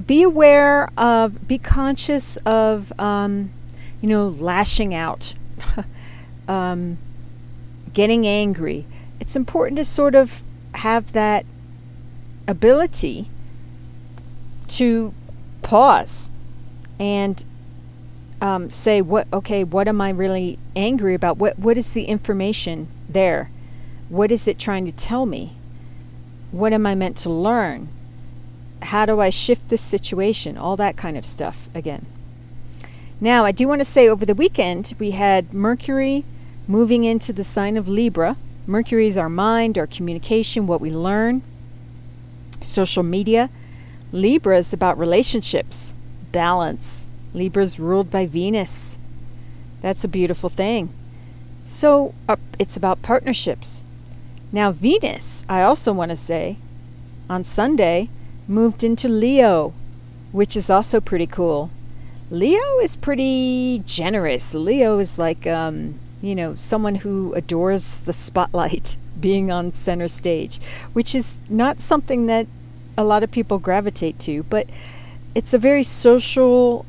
Be 0.06 0.22
aware 0.22 0.90
of, 0.96 1.48
be 1.48 1.58
conscious 1.58 2.36
of, 2.38 2.98
um, 3.00 3.50
you 4.00 4.08
know, 4.08 4.28
lashing 4.28 4.94
out. 4.94 5.34
um, 6.48 6.98
getting 7.92 8.26
angry. 8.26 8.86
It's 9.20 9.36
important 9.36 9.76
to 9.76 9.84
sort 9.84 10.14
of 10.14 10.42
have 10.74 11.12
that 11.12 11.44
ability 12.46 13.28
to 14.68 15.12
pause 15.62 16.30
and 16.98 17.44
um, 18.40 18.70
say 18.70 19.02
what 19.02 19.26
okay 19.32 19.64
what 19.64 19.88
am 19.88 20.00
i 20.00 20.10
really 20.10 20.58
angry 20.76 21.14
about? 21.14 21.36
What 21.36 21.58
what 21.58 21.76
is 21.76 21.92
the 21.92 22.04
information 22.04 22.88
there? 23.08 23.50
What 24.08 24.32
is 24.32 24.48
it 24.48 24.58
trying 24.58 24.86
to 24.86 24.92
tell 24.92 25.26
me? 25.26 25.56
What 26.50 26.72
am 26.72 26.86
i 26.86 26.94
meant 26.94 27.16
to 27.18 27.30
learn? 27.30 27.88
How 28.82 29.04
do 29.06 29.20
i 29.20 29.28
shift 29.28 29.68
this 29.68 29.82
situation? 29.82 30.56
All 30.56 30.76
that 30.76 30.96
kind 30.96 31.16
of 31.16 31.24
stuff 31.24 31.68
again. 31.74 32.06
Now 33.20 33.44
i 33.44 33.52
do 33.52 33.66
want 33.66 33.80
to 33.80 33.84
say 33.84 34.08
over 34.08 34.24
the 34.24 34.34
weekend 34.34 34.94
we 34.98 35.10
had 35.10 35.52
mercury 35.52 36.24
moving 36.68 37.04
into 37.04 37.32
the 37.32 37.42
sign 37.42 37.76
of 37.76 37.88
Libra. 37.88 38.36
Mercury 38.66 39.06
is 39.06 39.16
our 39.16 39.30
mind, 39.30 39.78
our 39.78 39.86
communication, 39.86 40.66
what 40.66 40.82
we 40.82 40.90
learn, 40.90 41.42
social 42.60 43.02
media. 43.02 43.48
Libra 44.12 44.58
is 44.58 44.74
about 44.74 44.98
relationships, 44.98 45.94
balance. 46.30 47.08
Libra 47.32 47.62
is 47.62 47.80
ruled 47.80 48.10
by 48.10 48.26
Venus. 48.26 48.98
That's 49.80 50.04
a 50.04 50.08
beautiful 50.08 50.50
thing. 50.50 50.92
So 51.64 52.14
uh, 52.28 52.36
it's 52.58 52.76
about 52.76 53.02
partnerships. 53.02 53.82
Now, 54.52 54.70
Venus, 54.70 55.44
I 55.48 55.62
also 55.62 55.92
want 55.92 56.10
to 56.10 56.16
say, 56.16 56.58
on 57.28 57.44
Sunday, 57.44 58.08
moved 58.46 58.82
into 58.84 59.08
Leo, 59.08 59.72
which 60.32 60.56
is 60.56 60.70
also 60.70 61.00
pretty 61.00 61.26
cool. 61.26 61.70
Leo 62.30 62.78
is 62.80 62.96
pretty 62.96 63.82
generous. 63.86 64.54
Leo 64.54 64.98
is 64.98 65.18
like 65.18 65.46
um, 65.46 65.98
you 66.20 66.34
know, 66.34 66.54
someone 66.54 66.96
who 66.96 67.32
adores 67.34 68.00
the 68.00 68.12
spotlight, 68.12 68.96
being 69.20 69.50
on 69.50 69.72
center 69.72 70.08
stage, 70.08 70.60
which 70.92 71.14
is 71.14 71.38
not 71.48 71.80
something 71.80 72.26
that 72.26 72.46
a 72.96 73.04
lot 73.04 73.22
of 73.22 73.30
people 73.30 73.58
gravitate 73.58 74.18
to, 74.20 74.42
but 74.44 74.68
it's 75.34 75.52
a 75.52 75.58
very 75.58 75.82
social, 75.82 76.84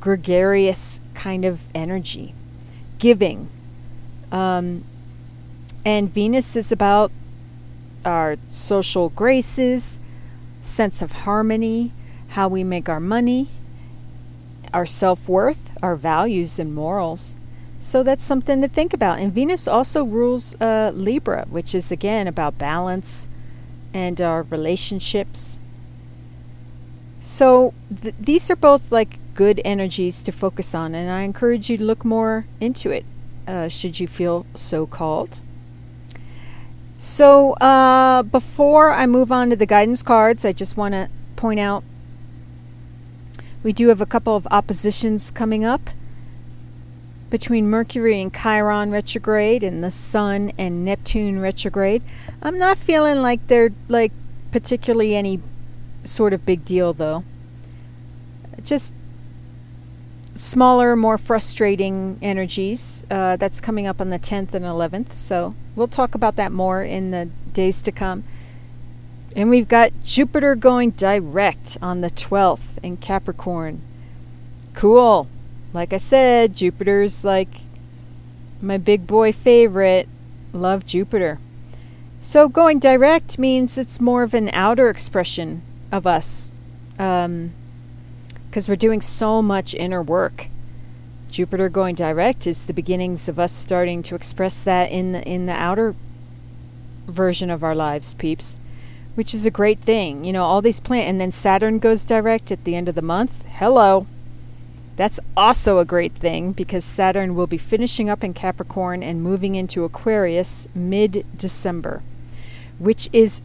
gregarious 0.00 1.00
kind 1.14 1.44
of 1.44 1.62
energy, 1.74 2.34
giving. 2.98 3.48
Um, 4.32 4.84
and 5.84 6.08
Venus 6.08 6.56
is 6.56 6.72
about 6.72 7.12
our 8.04 8.36
social 8.48 9.10
graces, 9.10 9.98
sense 10.62 11.02
of 11.02 11.12
harmony, 11.12 11.92
how 12.28 12.48
we 12.48 12.64
make 12.64 12.88
our 12.88 13.00
money, 13.00 13.48
our 14.72 14.86
self 14.86 15.28
worth, 15.28 15.70
our 15.82 15.96
values 15.96 16.58
and 16.58 16.74
morals. 16.74 17.36
So 17.84 18.02
that's 18.02 18.24
something 18.24 18.62
to 18.62 18.66
think 18.66 18.94
about. 18.94 19.18
And 19.18 19.30
Venus 19.30 19.68
also 19.68 20.04
rules 20.04 20.58
uh, 20.58 20.90
Libra, 20.94 21.44
which 21.50 21.74
is 21.74 21.92
again 21.92 22.26
about 22.26 22.56
balance 22.56 23.28
and 23.92 24.22
our 24.22 24.42
relationships. 24.44 25.58
So 27.20 27.74
th- 28.00 28.14
these 28.18 28.48
are 28.48 28.56
both 28.56 28.90
like 28.90 29.18
good 29.34 29.60
energies 29.66 30.22
to 30.22 30.32
focus 30.32 30.74
on, 30.74 30.94
and 30.94 31.10
I 31.10 31.22
encourage 31.24 31.68
you 31.68 31.76
to 31.76 31.84
look 31.84 32.06
more 32.06 32.46
into 32.58 32.90
it 32.90 33.04
uh, 33.46 33.68
should 33.68 34.00
you 34.00 34.08
feel 34.08 34.46
so 34.54 34.86
called. 34.86 35.40
So, 36.96 37.52
uh, 37.54 38.22
before 38.22 38.92
I 38.92 39.04
move 39.04 39.30
on 39.30 39.50
to 39.50 39.56
the 39.56 39.66
guidance 39.66 40.02
cards, 40.02 40.46
I 40.46 40.52
just 40.52 40.78
want 40.78 40.94
to 40.94 41.10
point 41.36 41.60
out 41.60 41.84
we 43.62 43.74
do 43.74 43.88
have 43.88 44.00
a 44.00 44.06
couple 44.06 44.34
of 44.34 44.48
oppositions 44.50 45.30
coming 45.30 45.66
up 45.66 45.90
between 47.34 47.68
Mercury 47.68 48.20
and 48.20 48.32
Chiron 48.32 48.92
retrograde 48.92 49.64
and 49.64 49.82
the 49.82 49.90
Sun 49.90 50.52
and 50.56 50.84
Neptune 50.84 51.40
retrograde. 51.40 52.00
I'm 52.40 52.60
not 52.60 52.78
feeling 52.78 53.22
like 53.22 53.48
they're 53.48 53.72
like 53.88 54.12
particularly 54.52 55.16
any 55.16 55.40
sort 56.04 56.32
of 56.32 56.46
big 56.46 56.64
deal 56.64 56.92
though. 56.92 57.24
Just 58.62 58.94
smaller, 60.34 60.94
more 60.94 61.18
frustrating 61.18 62.20
energies. 62.22 63.04
Uh, 63.10 63.34
that's 63.34 63.60
coming 63.60 63.88
up 63.88 64.00
on 64.00 64.10
the 64.10 64.18
10th 64.20 64.54
and 64.54 64.64
11th. 64.64 65.14
So 65.14 65.56
we'll 65.74 65.88
talk 65.88 66.14
about 66.14 66.36
that 66.36 66.52
more 66.52 66.84
in 66.84 67.10
the 67.10 67.30
days 67.52 67.82
to 67.82 67.90
come. 67.90 68.22
And 69.34 69.50
we've 69.50 69.66
got 69.66 69.90
Jupiter 70.04 70.54
going 70.54 70.90
direct 70.90 71.78
on 71.82 72.00
the 72.00 72.10
12th 72.10 72.78
in 72.84 72.96
Capricorn. 72.96 73.82
Cool. 74.72 75.28
Like 75.74 75.92
I 75.92 75.98
said, 75.98 76.54
Jupiter's 76.54 77.24
like 77.24 77.48
my 78.62 78.78
big 78.78 79.06
boy 79.06 79.32
favorite. 79.32 80.08
Love 80.52 80.86
Jupiter. 80.86 81.40
So 82.20 82.48
going 82.48 82.78
direct 82.78 83.38
means 83.38 83.76
it's 83.76 84.00
more 84.00 84.22
of 84.22 84.32
an 84.32 84.48
outer 84.52 84.88
expression 84.88 85.62
of 85.92 86.06
us. 86.06 86.52
Um, 86.98 87.52
because 88.48 88.68
we're 88.68 88.76
doing 88.76 89.00
so 89.00 89.42
much 89.42 89.74
inner 89.74 90.00
work. 90.00 90.46
Jupiter 91.28 91.68
going 91.68 91.96
direct 91.96 92.46
is 92.46 92.66
the 92.66 92.72
beginnings 92.72 93.28
of 93.28 93.40
us 93.40 93.52
starting 93.52 94.00
to 94.04 94.14
express 94.14 94.62
that 94.62 94.92
in 94.92 95.10
the, 95.10 95.22
in 95.28 95.46
the 95.46 95.52
outer 95.52 95.96
version 97.08 97.50
of 97.50 97.64
our 97.64 97.74
lives, 97.74 98.14
peeps, 98.14 98.56
which 99.16 99.34
is 99.34 99.44
a 99.44 99.50
great 99.50 99.80
thing. 99.80 100.24
You 100.24 100.32
know, 100.32 100.44
all 100.44 100.62
these 100.62 100.78
planets, 100.78 101.10
and 101.10 101.20
then 101.20 101.32
Saturn 101.32 101.80
goes 101.80 102.04
direct 102.04 102.52
at 102.52 102.62
the 102.62 102.76
end 102.76 102.88
of 102.88 102.94
the 102.94 103.02
month. 103.02 103.44
Hello. 103.48 104.06
That's 104.96 105.18
also 105.36 105.78
a 105.78 105.84
great 105.84 106.12
thing 106.12 106.52
because 106.52 106.84
Saturn 106.84 107.34
will 107.34 107.48
be 107.48 107.58
finishing 107.58 108.08
up 108.08 108.22
in 108.22 108.32
Capricorn 108.32 109.02
and 109.02 109.22
moving 109.22 109.54
into 109.54 109.84
Aquarius 109.84 110.68
mid 110.74 111.26
December, 111.36 112.02
which 112.78 113.08
is 113.12 113.42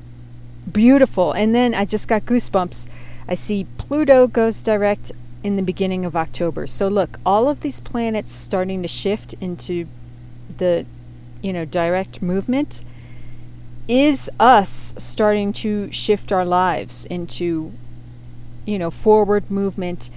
beautiful. 0.71 1.31
And 1.31 1.55
then 1.55 1.73
I 1.73 1.85
just 1.85 2.07
got 2.07 2.25
goosebumps 2.25 2.87
I 3.29 3.35
see 3.35 3.67
Pluto 3.77 4.25
goes 4.25 4.63
direct 4.63 5.11
in 5.43 5.55
the 5.55 5.61
beginning 5.61 6.03
of 6.03 6.15
October. 6.15 6.65
So 6.65 6.87
look, 6.87 7.19
all 7.23 7.47
of 7.47 7.61
these 7.61 7.79
planets 7.79 8.31
starting 8.31 8.81
to 8.81 8.87
shift 8.87 9.35
into 9.39 9.87
the 10.57 10.87
you 11.43 11.53
know 11.53 11.63
direct 11.63 12.23
movement 12.23 12.81
is 13.87 14.31
us 14.39 14.95
starting 14.97 15.53
to 15.53 15.91
shift 15.91 16.31
our 16.31 16.43
lives 16.43 17.05
into 17.05 17.71
you 18.65 18.79
know 18.79 18.89
forward 18.89 19.51
movement 19.51 20.09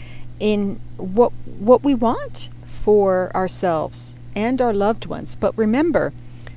in 0.43 0.81
what 0.97 1.33
what 1.61 1.85
we 1.85 1.95
want 1.95 2.49
for 2.65 3.31
ourselves 3.33 4.17
and 4.35 4.61
our 4.61 4.73
loved 4.73 5.07
ones. 5.07 5.37
But 5.37 5.57
remember, 5.57 6.13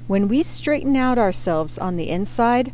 when 0.08 0.28
we 0.28 0.42
straighten 0.42 0.96
out 0.96 1.20
ourselves 1.20 1.78
on 1.78 1.96
the 1.96 2.10
inside, 2.10 2.74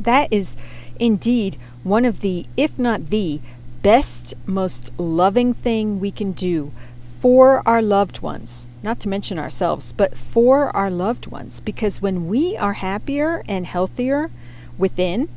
that 0.00 0.32
is 0.32 0.56
indeed 0.98 1.56
one 1.84 2.04
of 2.04 2.22
the, 2.22 2.46
if 2.56 2.76
not 2.76 3.10
the, 3.10 3.40
best, 3.82 4.34
most 4.46 4.92
loving 4.98 5.54
thing 5.54 6.00
we 6.00 6.10
can 6.10 6.32
do 6.32 6.72
for 7.20 7.62
our 7.64 7.80
loved 7.80 8.20
ones, 8.20 8.66
not 8.82 8.98
to 8.98 9.08
mention 9.08 9.38
ourselves, 9.38 9.92
but 9.92 10.16
for 10.16 10.74
our 10.74 10.90
loved 10.90 11.28
ones. 11.28 11.60
Because 11.60 12.02
when 12.02 12.26
we 12.26 12.56
are 12.56 12.74
happier 12.74 13.44
and 13.46 13.64
healthier 13.64 14.30
within, 14.76 15.28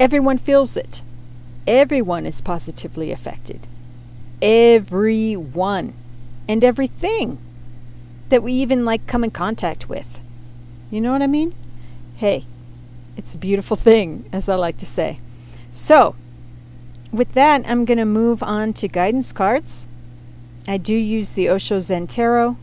everyone 0.00 0.38
feels 0.38 0.76
it. 0.76 1.00
Everyone 1.64 2.26
is 2.26 2.40
positively 2.40 3.12
affected. 3.12 3.68
Everyone. 4.42 5.94
And 6.48 6.62
everything 6.64 7.38
that 8.28 8.42
we 8.42 8.52
even 8.52 8.84
like 8.84 9.06
come 9.06 9.24
in 9.24 9.30
contact 9.30 9.88
with. 9.88 10.18
You 10.90 11.00
know 11.00 11.12
what 11.12 11.22
I 11.22 11.26
mean? 11.26 11.54
Hey, 12.16 12.44
it's 13.16 13.34
a 13.34 13.38
beautiful 13.38 13.76
thing, 13.76 14.28
as 14.32 14.48
I 14.48 14.56
like 14.56 14.76
to 14.78 14.86
say. 14.86 15.20
So, 15.70 16.14
with 17.12 17.34
that, 17.34 17.62
I'm 17.66 17.84
going 17.84 17.98
to 17.98 18.04
move 18.04 18.42
on 18.42 18.72
to 18.74 18.88
guidance 18.88 19.32
cards. 19.32 19.86
I 20.66 20.76
do 20.76 20.94
use 20.94 21.32
the 21.32 21.48
Osho 21.48 21.78
Zen 21.80 22.06
Tarot, 22.06 22.56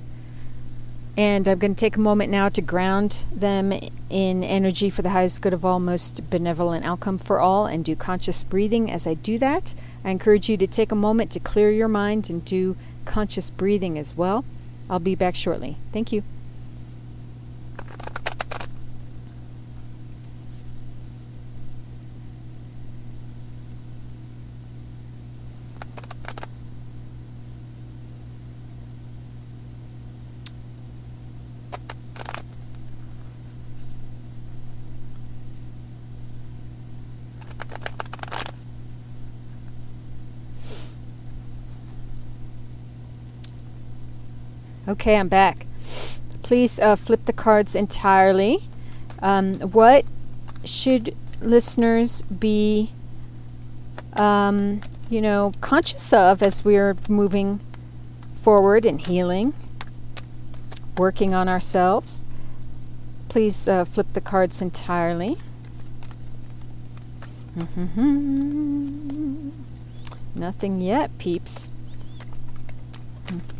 and 1.18 1.48
I'm 1.48 1.60
going 1.60 1.76
to 1.76 1.80
take 1.80 1.98
a 1.98 2.00
moment 2.00 2.32
now 2.32 2.50
to 2.50 2.62
ground 2.62 3.24
them 3.32 3.72
in 4.10 4.44
energy 4.44 4.89
for 4.89 5.02
the 5.02 5.10
highest 5.10 5.42
good 5.42 5.54
of 5.54 5.65
all, 5.65 5.80
most 5.80 6.30
benevolent 6.30 6.86
outcome 6.86 7.18
for 7.18 7.39
all, 7.39 7.65
and 7.65 7.86
do 7.86 7.96
conscious 7.96 8.44
breathing 8.44 8.89
as 8.92 9.06
I 9.06 9.13
do 9.13 9.38
that. 9.38 9.74
I 10.04 10.12
encourage 10.12 10.50
you 10.50 10.58
to 10.58 10.68
take 10.68 10.92
a 10.92 10.96
moment 10.96 11.32
to 11.32 11.40
clear 11.40 11.72
your 11.72 11.88
mind 11.88 12.30
and 12.30 12.44
do 12.44 12.76
conscious 13.06 13.50
breathing 13.50 13.98
as 13.98 14.16
well. 14.16 14.46
I'll 14.90 15.00
be 15.00 15.16
back 15.16 15.36
shortly. 15.36 15.78
Thank 15.92 16.12
you. 16.12 16.24
Okay, 45.00 45.16
I'm 45.16 45.30
back. 45.30 45.66
Please 46.44 46.78
uh, 46.78 46.98
flip 46.98 47.24
the 47.24 47.32
cards 47.32 47.74
entirely. 47.74 48.68
Um, 49.22 49.56
what 49.62 50.04
should 50.66 51.16
listeners 51.40 52.24
be, 52.24 52.92
um, 54.12 54.82
you 55.10 55.22
know, 55.22 55.54
conscious 55.62 56.12
of 56.12 56.44
as 56.44 56.66
we're 56.66 56.98
moving 57.08 57.62
forward 58.34 58.86
and 58.86 59.00
healing, 59.00 59.54
working 60.98 61.34
on 61.34 61.48
ourselves? 61.48 62.26
Please 63.30 63.70
uh, 63.70 63.86
flip 63.86 64.08
the 64.12 64.20
cards 64.20 64.62
entirely. 64.62 65.38
Nothing 70.36 70.82
yet, 70.82 71.18
peeps. 71.18 71.70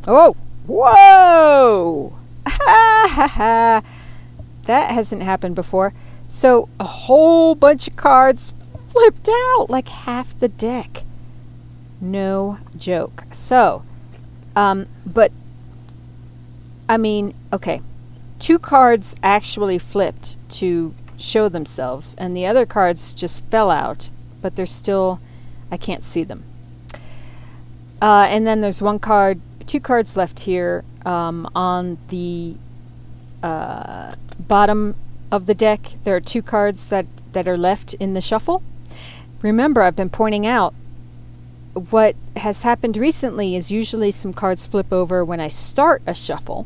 Oh! 0.06 0.36
Whoa! 0.70 2.14
that 2.46 3.84
hasn't 4.68 5.24
happened 5.24 5.56
before. 5.56 5.94
So 6.28 6.70
a 6.80 6.84
whole 6.84 7.56
bunch 7.56 7.88
of 7.88 7.96
cards 7.96 8.54
flipped 8.88 9.28
out, 9.28 9.66
like 9.72 9.88
half 9.88 10.40
the 10.40 10.48
deck. 10.48 11.06
No 12.00 12.60
joke. 12.78 13.24
So, 13.32 13.82
um, 14.56 14.86
but 15.08 15.32
I 16.88 16.98
mean, 16.98 17.34
okay, 17.52 17.82
two 18.38 18.60
cards 18.60 19.16
actually 19.24 19.80
flipped 19.80 20.38
to 20.60 20.94
show 21.18 21.50
themselves, 21.50 22.14
and 22.20 22.38
the 22.38 22.46
other 22.46 22.68
cards 22.68 23.12
just 23.12 23.44
fell 23.46 23.72
out, 23.72 24.12
but 24.40 24.56
they're 24.56 24.68
still, 24.68 25.20
I 25.72 25.78
can't 25.78 26.04
see 26.04 26.24
them. 26.24 26.44
Uh, 28.00 28.28
and 28.30 28.46
then 28.46 28.62
there's 28.62 28.84
one 28.84 29.00
card 29.00 29.42
two 29.70 29.80
cards 29.80 30.18
left 30.18 30.42
here 30.42 30.84
um, 31.06 31.48
on 31.56 32.00
the 32.10 32.56
uh, 33.44 34.16
bottom 34.40 34.96
of 35.32 35.46
the 35.46 35.54
deck. 35.54 35.94
There 36.04 36.16
are 36.16 36.22
two 36.22 36.42
cards 36.42 36.90
that, 36.90 37.06
that 37.34 37.48
are 37.48 37.58
left 37.58 37.94
in 37.94 38.16
the 38.16 38.22
shuffle. 38.22 38.64
Remember, 39.44 39.84
I've 39.84 39.96
been 39.96 40.10
pointing 40.10 40.48
out 40.48 40.74
what 41.74 42.16
has 42.36 42.64
happened 42.64 42.98
recently 42.98 43.56
is 43.56 43.72
usually 43.72 44.10
some 44.10 44.34
cards 44.34 44.66
flip 44.66 44.92
over 44.92 45.24
when 45.24 45.40
I 45.40 45.48
start 45.48 46.02
a 46.08 46.16
shuffle. 46.16 46.66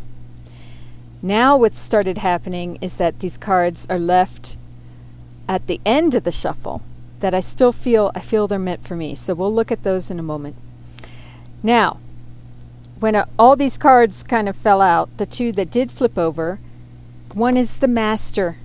Now, 1.22 1.58
what's 1.58 1.78
started 1.78 2.20
happening 2.20 2.78
is 2.82 2.98
that 2.98 3.20
these 3.20 3.38
cards 3.38 3.86
are 3.90 4.00
left 4.00 4.56
at 5.48 5.68
the 5.68 5.82
end 5.86 6.16
of 6.16 6.24
the 6.24 6.32
shuffle 6.32 6.82
that 7.20 7.34
I 7.34 7.42
still 7.42 7.74
feel 7.74 8.12
I 8.16 8.22
feel 8.22 8.48
they're 8.48 8.60
meant 8.60 8.82
for 8.82 8.96
me. 8.96 9.14
So 9.14 9.34
we'll 9.34 9.54
look 9.54 9.72
at 9.72 9.84
those 9.84 10.10
in 10.10 10.20
a 10.20 10.24
moment. 10.24 10.56
Now, 11.62 12.00
when 13.04 13.18
uh, 13.18 13.26
all 13.38 13.58
these 13.58 13.78
cards 13.78 14.24
kind 14.24 14.48
of 14.48 14.56
fell 14.56 14.80
out, 14.80 15.10
the 15.18 15.26
two 15.26 15.52
that 15.52 15.70
did 15.70 15.92
flip 15.92 16.18
over, 16.18 16.58
one 17.34 17.58
is 17.58 17.76
the 17.80 17.88
Master, 17.88 18.56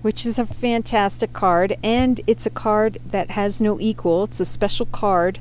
which 0.00 0.24
is 0.24 0.38
a 0.38 0.46
fantastic 0.46 1.34
card, 1.34 1.76
and 1.82 2.18
it's 2.26 2.46
a 2.46 2.50
card 2.50 2.98
that 3.04 3.32
has 3.32 3.60
no 3.60 3.78
equal. 3.78 4.24
It's 4.24 4.40
a 4.40 4.46
special 4.46 4.86
card 4.86 5.40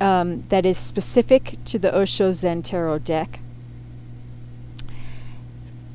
um, 0.00 0.44
that 0.48 0.64
is 0.64 0.78
specific 0.78 1.62
to 1.66 1.78
the 1.78 1.94
Osho 1.94 2.32
Zen 2.32 2.62
Tarot 2.62 3.00
deck. 3.00 3.40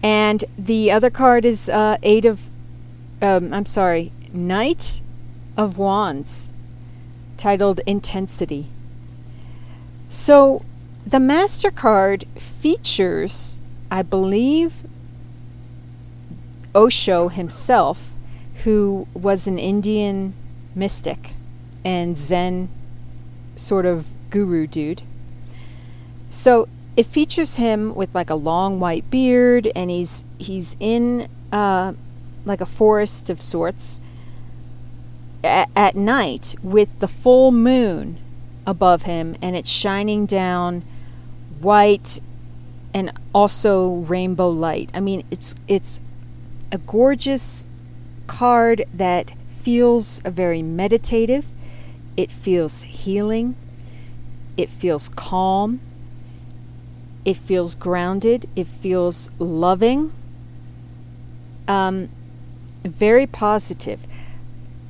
And 0.04 0.46
the 0.60 0.92
other 0.92 1.10
card 1.10 1.44
is 1.44 1.70
uh, 1.70 1.98
Eight 2.04 2.26
of, 2.26 2.52
um, 3.20 3.52
I'm 3.52 3.66
sorry, 3.66 4.12
Knight 4.32 5.02
of 5.58 5.80
Wands, 5.80 6.54
titled 7.36 7.82
Intensity. 7.88 8.68
So 10.08 10.64
the 11.06 11.20
Master 11.20 11.72
card 11.72 12.26
features, 12.36 13.58
I 13.92 14.02
believe, 14.02 14.84
Osho 16.74 17.30
himself, 17.30 18.14
who 18.64 19.08
was 19.14 19.48
an 19.48 19.60
Indian 19.60 20.34
mystic 20.74 21.34
and 21.84 22.18
Zen 22.18 22.70
sort 23.56 23.86
of 23.86 24.08
guru 24.30 24.68
dude. 24.68 25.04
So 26.30 26.68
it 26.98 27.06
features 27.06 27.58
him 27.58 27.94
with 27.96 28.14
like 28.16 28.30
a 28.30 28.36
long 28.36 28.80
white 28.80 29.10
beard, 29.10 29.72
and 29.76 29.90
he's 29.90 30.26
he's 30.38 30.76
in 30.80 31.30
uh, 31.52 31.94
like 32.46 32.62
a 32.62 32.66
forest 32.66 33.30
of 33.30 33.42
sorts 33.42 34.02
at, 35.44 35.70
at 35.76 35.96
night 35.96 36.56
with 36.64 37.00
the 37.00 37.08
full 37.08 37.52
moon 37.52 38.18
above 38.66 39.04
him, 39.04 39.38
and 39.42 39.56
it's 39.56 39.70
shining 39.70 40.26
down 40.26 40.84
white 41.60 42.20
and 42.94 43.12
also 43.34 43.90
rainbow 43.90 44.50
light. 44.50 44.90
I 44.94 45.00
mean, 45.00 45.24
it's 45.30 45.56
it's 45.68 46.00
a 46.72 46.78
gorgeous 46.78 47.66
card 48.28 48.86
that 48.94 49.32
feels 49.50 50.20
very 50.20 50.62
meditative. 50.62 51.48
It 52.16 52.32
feels 52.32 52.84
healing. 52.84 53.56
It 54.58 54.70
feels 54.70 55.10
calm. 55.10 55.82
It 57.26 57.36
feels 57.36 57.76
grounded. 57.76 58.48
It 58.56 58.68
feels 58.68 59.30
loving. 59.40 60.14
Um, 61.68 62.10
very 62.84 63.28
positive. 63.28 64.06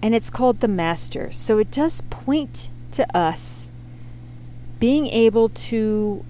And 0.01 0.13
it's 0.13 0.29
called 0.29 0.59
the 0.59 0.67
Master. 0.67 1.31
So 1.31 1.57
it 1.57 1.71
does 1.71 2.01
point 2.01 2.69
to 2.91 3.17
us 3.17 3.71
being 4.79 5.07
able 5.07 5.49
to 5.49 6.23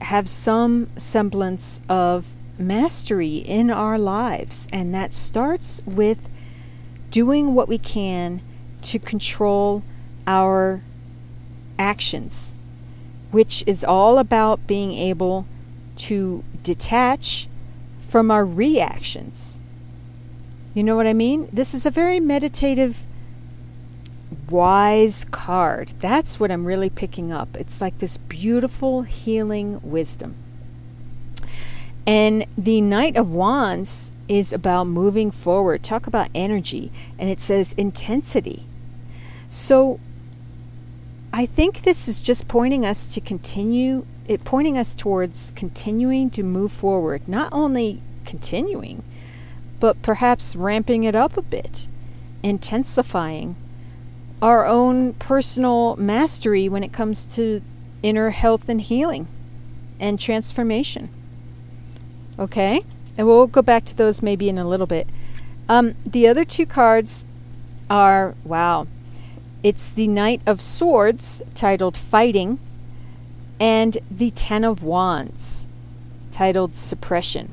have 0.00 0.28
some 0.28 0.88
semblance 0.96 1.80
of 1.88 2.34
mastery 2.58 3.36
in 3.36 3.70
our 3.70 3.98
lives. 3.98 4.68
And 4.72 4.94
that 4.94 5.14
starts 5.14 5.82
with 5.86 6.28
doing 7.10 7.54
what 7.54 7.68
we 7.68 7.78
can 7.78 8.40
to 8.82 8.98
control 8.98 9.82
our 10.26 10.82
actions, 11.78 12.54
which 13.30 13.64
is 13.66 13.82
all 13.82 14.18
about 14.18 14.66
being 14.66 14.92
able 14.92 15.46
to 15.96 16.44
detach 16.62 17.48
from 18.00 18.30
our 18.30 18.44
reactions. 18.44 19.60
You 20.74 20.84
know 20.84 20.96
what 20.96 21.06
I 21.06 21.12
mean? 21.12 21.48
This 21.52 21.74
is 21.74 21.84
a 21.84 21.90
very 21.90 22.20
meditative, 22.20 23.04
wise 24.50 25.24
card. 25.30 25.92
That's 26.00 26.40
what 26.40 26.50
I'm 26.50 26.64
really 26.64 26.90
picking 26.90 27.32
up. 27.32 27.56
It's 27.56 27.80
like 27.80 27.98
this 27.98 28.16
beautiful, 28.16 29.02
healing 29.02 29.80
wisdom. 29.82 30.34
And 32.06 32.46
the 32.58 32.80
Knight 32.80 33.16
of 33.16 33.32
Wands 33.32 34.12
is 34.28 34.52
about 34.52 34.84
moving 34.84 35.30
forward. 35.30 35.82
Talk 35.82 36.06
about 36.06 36.28
energy. 36.34 36.90
And 37.18 37.30
it 37.30 37.40
says 37.40 37.74
intensity. 37.74 38.64
So 39.48 40.00
I 41.32 41.46
think 41.46 41.82
this 41.82 42.08
is 42.08 42.20
just 42.20 42.48
pointing 42.48 42.84
us 42.84 43.12
to 43.14 43.20
continue, 43.20 44.04
it 44.26 44.44
pointing 44.44 44.76
us 44.76 44.94
towards 44.94 45.52
continuing 45.54 46.30
to 46.30 46.42
move 46.42 46.72
forward. 46.72 47.28
Not 47.28 47.52
only 47.52 48.02
continuing, 48.24 49.02
but 49.78 50.02
perhaps 50.02 50.56
ramping 50.56 51.04
it 51.04 51.14
up 51.14 51.36
a 51.36 51.42
bit, 51.42 51.86
intensifying 52.42 53.56
our 54.42 54.66
own 54.66 55.14
personal 55.14 55.96
mastery 55.96 56.68
when 56.68 56.82
it 56.82 56.92
comes 56.92 57.24
to 57.36 57.62
inner 58.02 58.30
health 58.30 58.68
and 58.68 58.80
healing 58.80 59.28
and 59.98 60.18
transformation. 60.18 61.08
Okay? 62.38 62.82
And 63.18 63.26
we'll 63.26 63.46
go 63.46 63.62
back 63.62 63.84
to 63.86 63.96
those 63.96 64.22
maybe 64.22 64.48
in 64.48 64.58
a 64.58 64.66
little 64.66 64.86
bit. 64.86 65.06
Um, 65.68 65.94
the 66.04 66.26
other 66.26 66.44
two 66.44 66.66
cards 66.66 67.26
are 67.88 68.34
wow. 68.44 68.86
It's 69.62 69.92
the 69.92 70.08
Knight 70.08 70.40
of 70.46 70.60
Swords, 70.60 71.42
titled 71.54 71.96
Fighting, 71.96 72.58
and 73.60 73.98
the 74.10 74.30
Ten 74.30 74.64
of 74.64 74.82
Wands, 74.82 75.68
titled 76.32 76.74
Suppression. 76.74 77.52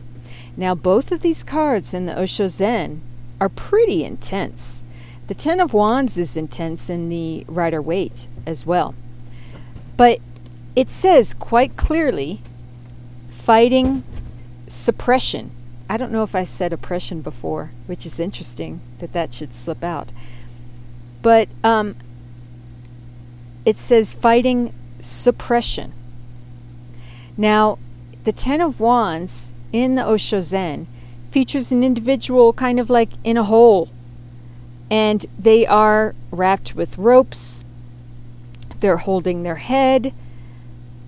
Now, 0.56 0.74
both 0.74 1.12
of 1.12 1.22
these 1.22 1.44
cards 1.44 1.94
in 1.94 2.06
the 2.06 2.18
Osho 2.18 2.48
Zen 2.48 3.02
are 3.42 3.50
pretty 3.50 4.06
intense. 4.06 4.84
The 5.28 5.36
Ten 5.36 5.60
of 5.60 5.74
Wands 5.74 6.18
is 6.18 6.38
intense 6.38 6.90
in 6.90 7.10
the 7.10 7.46
Rider 7.48 7.82
Waite 7.82 8.28
as 8.46 8.66
well. 8.66 8.96
But 9.98 10.20
it 10.76 10.90
says 10.90 11.34
quite 11.34 11.76
clearly 11.76 12.42
fighting 13.30 14.04
suppression. 14.68 15.52
I 15.90 15.98
don't 15.98 16.12
know 16.12 16.24
if 16.24 16.36
I 16.36 16.44
said 16.44 16.72
oppression 16.72 17.22
before, 17.22 17.72
which 17.88 18.06
is 18.06 18.20
interesting 18.20 18.82
that 19.00 19.14
that 19.14 19.34
should 19.34 19.54
slip 19.54 19.84
out. 19.84 20.12
But 21.22 21.50
um, 21.64 21.96
it 23.66 23.76
says 23.76 24.14
fighting 24.14 24.74
suppression. 25.00 25.94
Now, 27.36 27.80
the 28.24 28.32
Ten 28.32 28.62
of 28.62 28.80
Wands 28.80 29.54
in 29.74 29.96
the 29.96 30.06
Osho 30.06 30.40
Zen 30.40 30.88
features 31.32 31.72
an 31.72 31.84
individual 31.84 32.54
kind 32.54 32.80
of 32.80 32.90
like 32.90 33.10
in 33.24 33.38
a 33.38 33.44
hole, 33.44 33.90
and 34.90 35.26
they 35.38 35.66
are 35.66 36.16
wrapped 36.32 36.76
with 36.76 36.98
ropes. 36.98 37.64
They're 38.80 38.98
holding 38.98 39.44
their 39.44 39.56
head. 39.56 40.14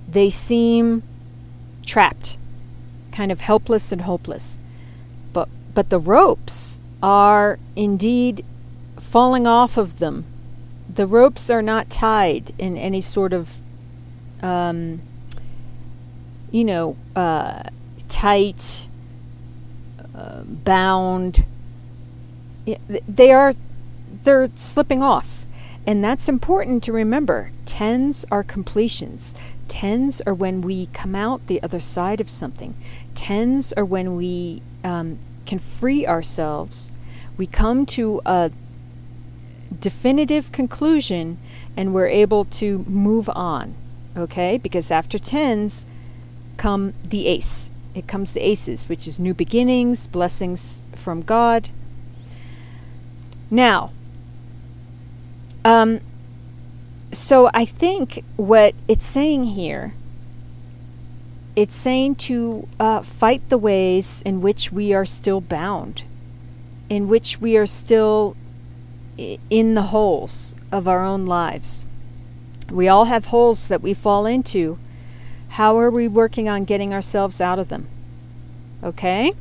They 0.07 0.29
seem 0.29 1.03
trapped 1.85 2.37
kind 3.11 3.31
of 3.31 3.41
helpless 3.41 3.91
and 3.91 4.01
hopeless. 4.01 4.59
But 5.33 5.49
but 5.73 5.89
the 5.89 5.99
ropes 5.99 6.79
are 7.01 7.59
indeed 7.75 8.43
falling 8.99 9.47
off 9.47 9.77
of 9.77 9.99
them. 9.99 10.25
The 10.93 11.07
ropes 11.07 11.49
are 11.49 11.61
not 11.61 11.89
tied 11.89 12.51
in 12.57 12.77
any 12.77 13.01
sort 13.01 13.33
of 13.33 13.61
um, 14.41 15.01
you 16.51 16.63
know, 16.63 16.95
uh, 17.15 17.63
tight, 18.07 18.87
uh, 20.15 20.41
bound. 20.43 21.45
They 22.65 23.31
are, 23.31 23.53
they're 24.23 24.49
slipping 24.55 25.01
off. 25.01 25.45
And 25.85 26.03
that's 26.03 26.29
important 26.29 26.83
to 26.83 26.93
remember. 26.93 27.51
Tens 27.65 28.25
are 28.31 28.43
completions. 28.43 29.33
Tens 29.67 30.21
are 30.21 30.33
when 30.33 30.61
we 30.61 30.87
come 30.87 31.15
out 31.15 31.47
the 31.47 31.61
other 31.63 31.79
side 31.79 32.19
of 32.19 32.29
something. 32.29 32.75
Tens 33.15 33.73
are 33.73 33.85
when 33.85 34.15
we 34.15 34.61
um, 34.83 35.19
can 35.45 35.59
free 35.59 36.05
ourselves. 36.05 36.91
We 37.37 37.47
come 37.47 37.85
to 37.87 38.21
a 38.25 38.51
definitive 39.79 40.51
conclusion 40.51 41.37
and 41.77 41.93
we're 41.93 42.07
able 42.07 42.45
to 42.45 42.79
move 42.87 43.29
on. 43.29 43.75
Okay? 44.17 44.57
Because 44.57 44.91
after 44.91 45.17
tens 45.17 45.85
come 46.57 46.93
the 47.03 47.27
ace. 47.27 47.71
It 47.95 48.07
comes 48.07 48.33
the 48.33 48.41
aces, 48.41 48.87
which 48.87 49.07
is 49.07 49.19
new 49.19 49.33
beginnings, 49.33 50.05
blessings 50.05 50.83
from 50.93 51.21
God. 51.21 51.69
Now, 53.49 53.91
um, 55.65 55.99
so 57.11 57.49
I 57.53 57.65
think 57.65 58.23
what 58.35 58.75
it's 58.87 59.05
saying 59.05 59.45
here, 59.45 59.93
it's 61.55 61.75
saying 61.75 62.15
to 62.15 62.67
uh, 62.79 63.01
fight 63.01 63.49
the 63.49 63.57
ways 63.57 64.21
in 64.25 64.41
which 64.41 64.71
we 64.71 64.93
are 64.93 65.05
still 65.05 65.41
bound, 65.41 66.03
in 66.89 67.07
which 67.07 67.41
we 67.41 67.57
are 67.57 67.65
still 67.65 68.35
in 69.17 69.73
the 69.73 69.83
holes 69.83 70.55
of 70.71 70.87
our 70.87 71.03
own 71.03 71.25
lives. 71.25 71.85
We 72.69 72.87
all 72.87 73.05
have 73.05 73.25
holes 73.25 73.67
that 73.67 73.81
we 73.81 73.93
fall 73.93 74.25
into. 74.25 74.77
How 75.49 75.77
are 75.79 75.89
we 75.89 76.07
working 76.07 76.47
on 76.47 76.65
getting 76.65 76.93
ourselves 76.93 77.41
out 77.41 77.59
of 77.59 77.69
them? 77.69 77.87
Okay? 78.83 79.33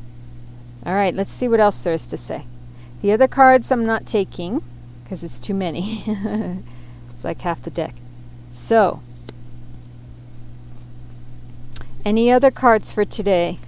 All 0.85 0.95
right, 0.95 1.15
let's 1.15 1.31
see 1.31 1.47
what 1.47 1.61
else 1.61 1.83
there 1.83 1.93
is 1.93 2.07
to 2.07 2.17
say. 2.17 2.47
The 3.03 3.13
other 3.13 3.29
cards 3.29 3.71
I'm 3.71 3.87
not 3.87 4.07
taking 4.07 4.63
because 5.09 5.25
it's 5.25 5.41
too 5.41 5.55
many. 5.55 6.05
It's 7.11 7.25
like 7.25 7.41
half 7.41 7.61
the 7.63 7.71
deck. 7.71 7.97
So, 8.53 9.01
Any 12.05 12.31
other 12.31 12.51
cards 12.51 12.93
for 12.93 13.05
today? 13.05 13.59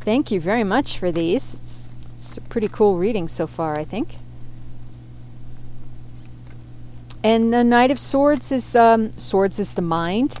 Thank 0.00 0.30
you 0.30 0.40
very 0.40 0.64
much 0.64 0.98
for 0.98 1.12
these. 1.12 1.54
It's, 1.54 1.92
it's 2.16 2.36
a 2.36 2.40
pretty 2.40 2.68
cool 2.68 2.96
reading 2.96 3.28
so 3.28 3.46
far, 3.46 3.78
I 3.78 3.84
think. 3.84 4.16
And 7.22 7.54
the 7.54 7.64
Knight 7.64 7.90
of 7.90 7.98
Swords 7.98 8.50
is 8.50 8.74
um, 8.76 9.12
swords 9.18 9.58
is 9.58 9.74
the 9.74 9.82
mind. 9.82 10.36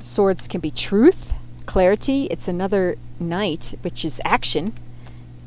Swords 0.00 0.48
can 0.48 0.60
be 0.60 0.70
truth, 0.70 1.32
clarity. 1.66 2.28
It's 2.30 2.48
another 2.48 2.96
knight, 3.20 3.74
which 3.82 4.04
is 4.04 4.20
action, 4.24 4.72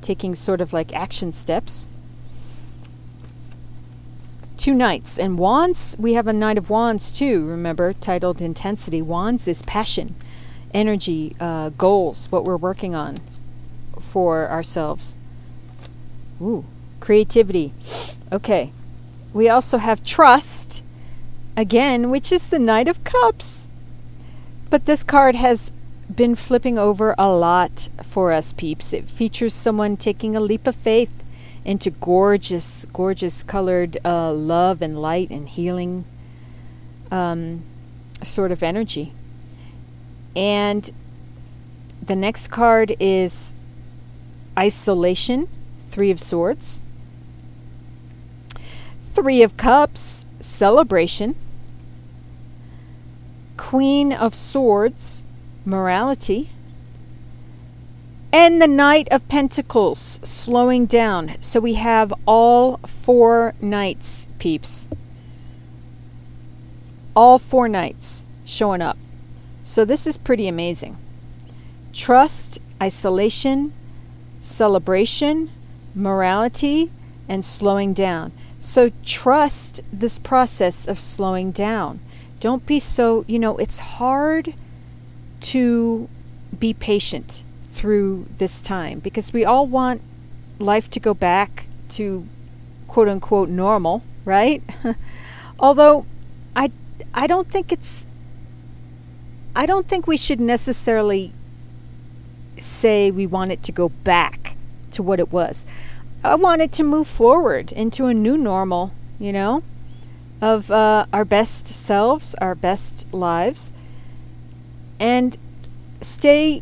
taking 0.01 0.35
sort 0.35 0.61
of 0.61 0.71
like 0.71 0.93
action 0.93 1.33
steps. 1.33 1.87
Two 4.59 4.73
knights 4.73 5.17
and 5.17 5.39
wands. 5.39 5.95
We 5.97 6.15
have 6.15 6.27
a 6.27 6.33
knight 6.33 6.57
of 6.57 6.69
wands 6.69 7.13
too. 7.13 7.47
Remember, 7.47 7.93
titled 7.93 8.41
intensity. 8.41 9.01
Wands 9.01 9.47
is 9.47 9.61
passion, 9.61 10.15
energy, 10.73 11.33
uh, 11.39 11.69
goals, 11.69 12.29
what 12.29 12.43
we're 12.43 12.57
working 12.57 12.93
on 12.93 13.19
for 14.01 14.49
ourselves. 14.49 15.15
Ooh, 16.41 16.65
creativity. 16.99 17.73
Okay, 18.33 18.73
we 19.33 19.47
also 19.47 19.77
have 19.77 20.03
trust, 20.03 20.83
again, 21.55 22.09
which 22.09 22.29
is 22.29 22.49
the 22.49 22.59
Knight 22.59 22.89
of 22.89 23.01
Cups. 23.05 23.65
But 24.69 24.85
this 24.85 25.03
card 25.03 25.37
has 25.37 25.71
been 26.13 26.35
flipping 26.35 26.77
over 26.77 27.15
a 27.17 27.29
lot 27.29 27.87
for 28.03 28.33
us 28.33 28.51
peeps. 28.51 28.91
It 28.91 29.07
features 29.07 29.53
someone 29.53 29.95
taking 29.95 30.35
a 30.35 30.41
leap 30.41 30.67
of 30.67 30.75
faith 30.75 31.18
into 31.69 31.91
gorgeous, 31.91 32.87
gorgeous 32.91 33.43
colored 33.43 33.95
uh, 34.03 34.33
love 34.33 34.81
and 34.81 34.99
light 34.99 35.29
and 35.29 35.47
healing 35.47 36.03
um, 37.11 37.61
sort 38.23 38.51
of 38.51 38.63
energy. 38.63 39.13
And 40.35 40.89
the 42.01 42.15
next 42.15 42.47
card 42.47 42.95
is 42.99 43.53
Isolation, 44.57 45.47
Three 45.91 46.09
of 46.09 46.19
Swords. 46.19 46.81
Three 49.13 49.43
of 49.43 49.55
Cups, 49.55 50.25
celebration. 50.39 51.35
Queen 53.57 54.11
of 54.11 54.33
Swords, 54.33 55.23
morality. 55.65 56.49
And 58.31 58.61
the 58.61 58.67
Knight 58.67 59.07
of 59.09 59.27
Pentacles, 59.27 60.19
slowing 60.21 60.85
down. 60.85 61.35
So 61.39 61.59
we 61.59 61.73
have 61.73 62.13
all 62.27 62.77
four 62.77 63.55
knights, 63.59 64.27
peeps. 64.37 64.87
All 67.15 67.39
four 67.39 67.67
knights 67.67 68.23
showing 68.45 68.83
up. 68.83 68.97
So 69.63 69.83
this 69.83 70.05
is 70.05 70.15
pretty 70.15 70.47
amazing. 70.47 70.97
Trust, 71.91 72.59
isolation, 72.79 73.73
celebration, 74.41 75.49
morality, 75.95 76.91
and 77.27 77.43
slowing 77.43 77.93
down. 77.93 78.31
So 78.59 78.91
trust 79.03 79.81
this 79.91 80.19
process 80.19 80.87
of 80.87 80.99
slowing 80.99 81.49
down. 81.49 81.99
Don't 82.39 82.63
be 82.67 82.79
so, 82.79 83.25
you 83.27 83.39
know, 83.39 83.57
it's 83.57 83.79
hard 83.79 84.53
to 85.41 86.07
be 86.59 86.75
patient 86.75 87.43
through 87.79 88.25
this 88.39 88.61
time 88.61 88.99
because 88.99 89.31
we 89.31 89.45
all 89.45 89.65
want 89.65 90.01
life 90.59 90.89
to 90.89 90.99
go 90.99 91.13
back 91.13 91.65
to 91.87 92.27
quote 92.89 93.07
unquote 93.07 93.47
normal, 93.47 94.03
right? 94.25 94.61
Although 95.59 96.05
I 96.57 96.71
I 97.13 97.25
don't 97.25 97.47
think 97.47 97.71
it's 97.71 98.05
I 99.55 99.65
don't 99.65 99.87
think 99.87 100.07
we 100.07 100.17
should 100.17 100.41
necessarily 100.41 101.31
say 102.57 103.11
we 103.11 103.25
want 103.25 103.51
it 103.51 103.63
to 103.63 103.71
go 103.71 103.87
back 103.87 104.57
to 104.91 105.01
what 105.01 105.21
it 105.21 105.31
was. 105.31 105.65
I 106.21 106.35
want 106.35 106.61
it 106.61 106.73
to 106.73 106.83
move 106.83 107.07
forward 107.07 107.71
into 107.71 108.07
a 108.07 108.13
new 108.13 108.37
normal, 108.37 108.91
you 109.21 109.31
know, 109.31 109.63
of 110.41 110.69
uh, 110.69 111.05
our 111.13 111.23
best 111.23 111.69
selves, 111.69 112.35
our 112.35 112.55
best 112.55 113.05
lives, 113.13 113.71
and 114.99 115.37
stay 116.01 116.61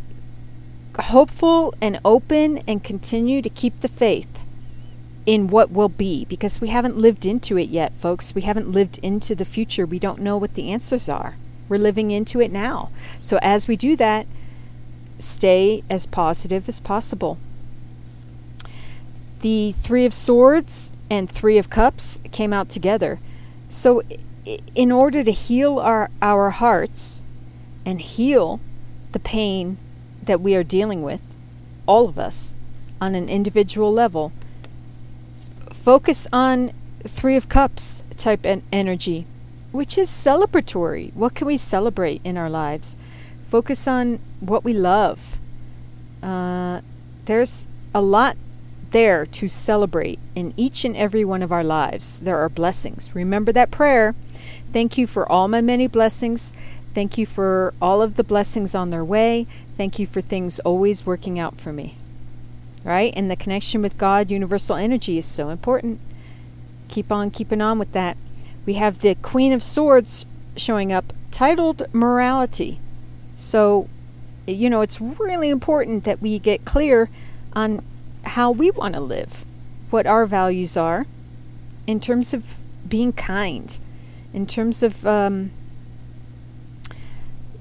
hopeful 1.05 1.73
and 1.81 1.99
open 2.03 2.59
and 2.67 2.83
continue 2.83 3.41
to 3.41 3.49
keep 3.49 3.79
the 3.81 3.87
faith 3.87 4.39
in 5.25 5.47
what 5.47 5.71
will 5.71 5.89
be 5.89 6.25
because 6.25 6.61
we 6.61 6.69
haven't 6.69 6.97
lived 6.97 7.25
into 7.25 7.57
it 7.57 7.69
yet, 7.69 7.93
folks. 7.93 8.33
We 8.33 8.41
haven't 8.41 8.71
lived 8.71 8.97
into 8.99 9.35
the 9.35 9.45
future. 9.45 9.85
We 9.85 9.99
don't 9.99 10.21
know 10.21 10.37
what 10.37 10.53
the 10.53 10.71
answers 10.71 11.09
are. 11.09 11.35
We're 11.67 11.77
living 11.77 12.11
into 12.11 12.39
it 12.39 12.51
now. 12.51 12.91
So 13.19 13.37
as 13.41 13.67
we 13.67 13.75
do 13.75 13.95
that, 13.97 14.25
stay 15.19 15.83
as 15.89 16.05
positive 16.05 16.69
as 16.69 16.79
possible 16.79 17.37
the 19.41 19.71
Three 19.73 20.05
of 20.05 20.13
Swords 20.13 20.91
and 21.09 21.29
Three 21.29 21.57
of 21.57 21.69
Cups 21.69 22.21
came 22.31 22.53
out 22.53 22.69
together. 22.69 23.19
So, 23.69 24.01
in 24.75 24.91
order 24.91 25.23
to 25.23 25.31
heal 25.31 25.79
our, 25.79 26.09
our 26.21 26.49
hearts 26.51 27.23
and 27.85 28.01
heal 28.01 28.59
the 29.11 29.19
pain 29.19 29.77
that 30.27 30.41
we 30.41 30.55
are 30.55 30.63
dealing 30.63 31.01
with, 31.01 31.21
all 31.85 32.07
of 32.07 32.19
us, 32.19 32.53
on 33.01 33.15
an 33.15 33.27
individual 33.27 33.91
level, 33.91 34.31
focus 35.71 36.27
on 36.31 36.71
Three 37.03 37.35
of 37.35 37.49
Cups 37.49 38.03
type 38.17 38.45
en- 38.45 38.63
energy, 38.71 39.25
which 39.71 39.97
is 39.97 40.09
celebratory. 40.09 41.13
What 41.13 41.35
can 41.35 41.47
we 41.47 41.57
celebrate 41.57 42.21
in 42.23 42.37
our 42.37 42.49
lives? 42.49 42.97
Focus 43.47 43.87
on 43.87 44.19
what 44.39 44.63
we 44.63 44.73
love. 44.73 45.37
Uh, 46.21 46.81
there's 47.25 47.67
a 47.93 48.01
lot 48.01 48.35
there 48.91 49.25
to 49.25 49.47
celebrate 49.47 50.19
in 50.35 50.53
each 50.57 50.83
and 50.85 50.95
every 50.95 51.23
one 51.23 51.41
of 51.41 51.51
our 51.51 51.63
lives. 51.63 52.19
There 52.19 52.37
are 52.37 52.49
blessings. 52.49 53.13
Remember 53.13 53.51
that 53.51 53.71
prayer. 53.71 54.15
Thank 54.71 54.97
you 54.97 55.07
for 55.07 55.29
all 55.31 55.47
my 55.47 55.61
many 55.61 55.87
blessings. 55.87 56.53
Thank 56.93 57.17
you 57.17 57.25
for 57.25 57.73
all 57.81 58.01
of 58.01 58.15
the 58.15 58.23
blessings 58.23 58.73
on 58.73 58.89
their 58.89 59.05
way. 59.05 59.45
Thank 59.77 59.99
you 59.99 60.07
for 60.07 60.21
things 60.21 60.59
always 60.59 61.05
working 61.05 61.37
out 61.37 61.59
for 61.61 61.71
me. 61.71 61.95
Right? 62.83 63.13
And 63.15 63.29
the 63.29 63.35
connection 63.35 63.81
with 63.81 63.97
God, 63.97 64.31
universal 64.31 64.75
energy, 64.75 65.17
is 65.17 65.25
so 65.25 65.49
important. 65.49 65.99
Keep 66.87 67.11
on 67.11 67.31
keeping 67.31 67.61
on 67.61 67.77
with 67.77 67.91
that. 67.91 68.17
We 68.65 68.73
have 68.73 68.99
the 68.99 69.15
Queen 69.15 69.53
of 69.53 69.61
Swords 69.61 70.25
showing 70.55 70.91
up, 70.91 71.13
titled 71.31 71.93
Morality. 71.93 72.79
So, 73.35 73.87
you 74.47 74.69
know, 74.69 74.81
it's 74.81 74.99
really 74.99 75.49
important 75.49 76.03
that 76.05 76.21
we 76.21 76.39
get 76.39 76.65
clear 76.65 77.09
on 77.53 77.83
how 78.23 78.51
we 78.51 78.71
want 78.71 78.95
to 78.95 78.99
live, 78.99 79.45
what 79.89 80.07
our 80.07 80.25
values 80.25 80.75
are, 80.75 81.05
in 81.85 81.99
terms 81.99 82.33
of 82.33 82.59
being 82.87 83.13
kind, 83.13 83.77
in 84.33 84.47
terms 84.47 84.81
of, 84.81 85.05
um, 85.05 85.51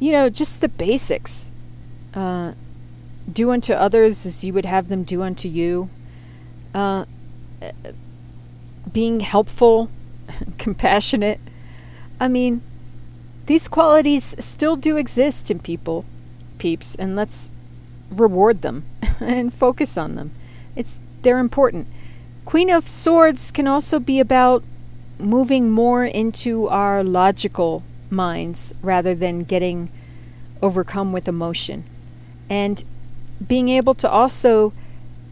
you 0.00 0.12
know, 0.12 0.30
just 0.30 0.60
the 0.60 0.68
basics. 0.68 1.50
Uh, 2.16 2.52
do 3.30 3.50
unto 3.50 3.74
others 3.74 4.24
as 4.24 4.42
you 4.42 4.52
would 4.54 4.64
have 4.64 4.88
them 4.88 5.04
do 5.04 5.22
unto 5.22 5.48
you. 5.48 5.90
Uh, 6.74 7.04
being 8.92 9.20
helpful, 9.20 9.90
compassionate. 10.58 11.40
I 12.18 12.28
mean, 12.28 12.62
these 13.46 13.68
qualities 13.68 14.34
still 14.38 14.76
do 14.76 14.96
exist 14.96 15.50
in 15.50 15.60
people, 15.60 16.04
peeps, 16.58 16.94
and 16.94 17.14
let's 17.14 17.50
reward 18.10 18.62
them 18.62 18.84
and 19.20 19.52
focus 19.52 19.98
on 19.98 20.14
them. 20.14 20.32
It's 20.74 20.98
they're 21.22 21.38
important. 21.38 21.86
Queen 22.44 22.70
of 22.70 22.88
Swords 22.88 23.50
can 23.50 23.66
also 23.66 23.98
be 23.98 24.20
about 24.20 24.62
moving 25.18 25.70
more 25.70 26.04
into 26.04 26.68
our 26.68 27.02
logical 27.02 27.82
minds 28.10 28.72
rather 28.80 29.14
than 29.14 29.40
getting 29.40 29.90
overcome 30.62 31.12
with 31.12 31.26
emotion. 31.26 31.84
And 32.48 32.82
being 33.46 33.68
able 33.68 33.94
to 33.94 34.10
also 34.10 34.72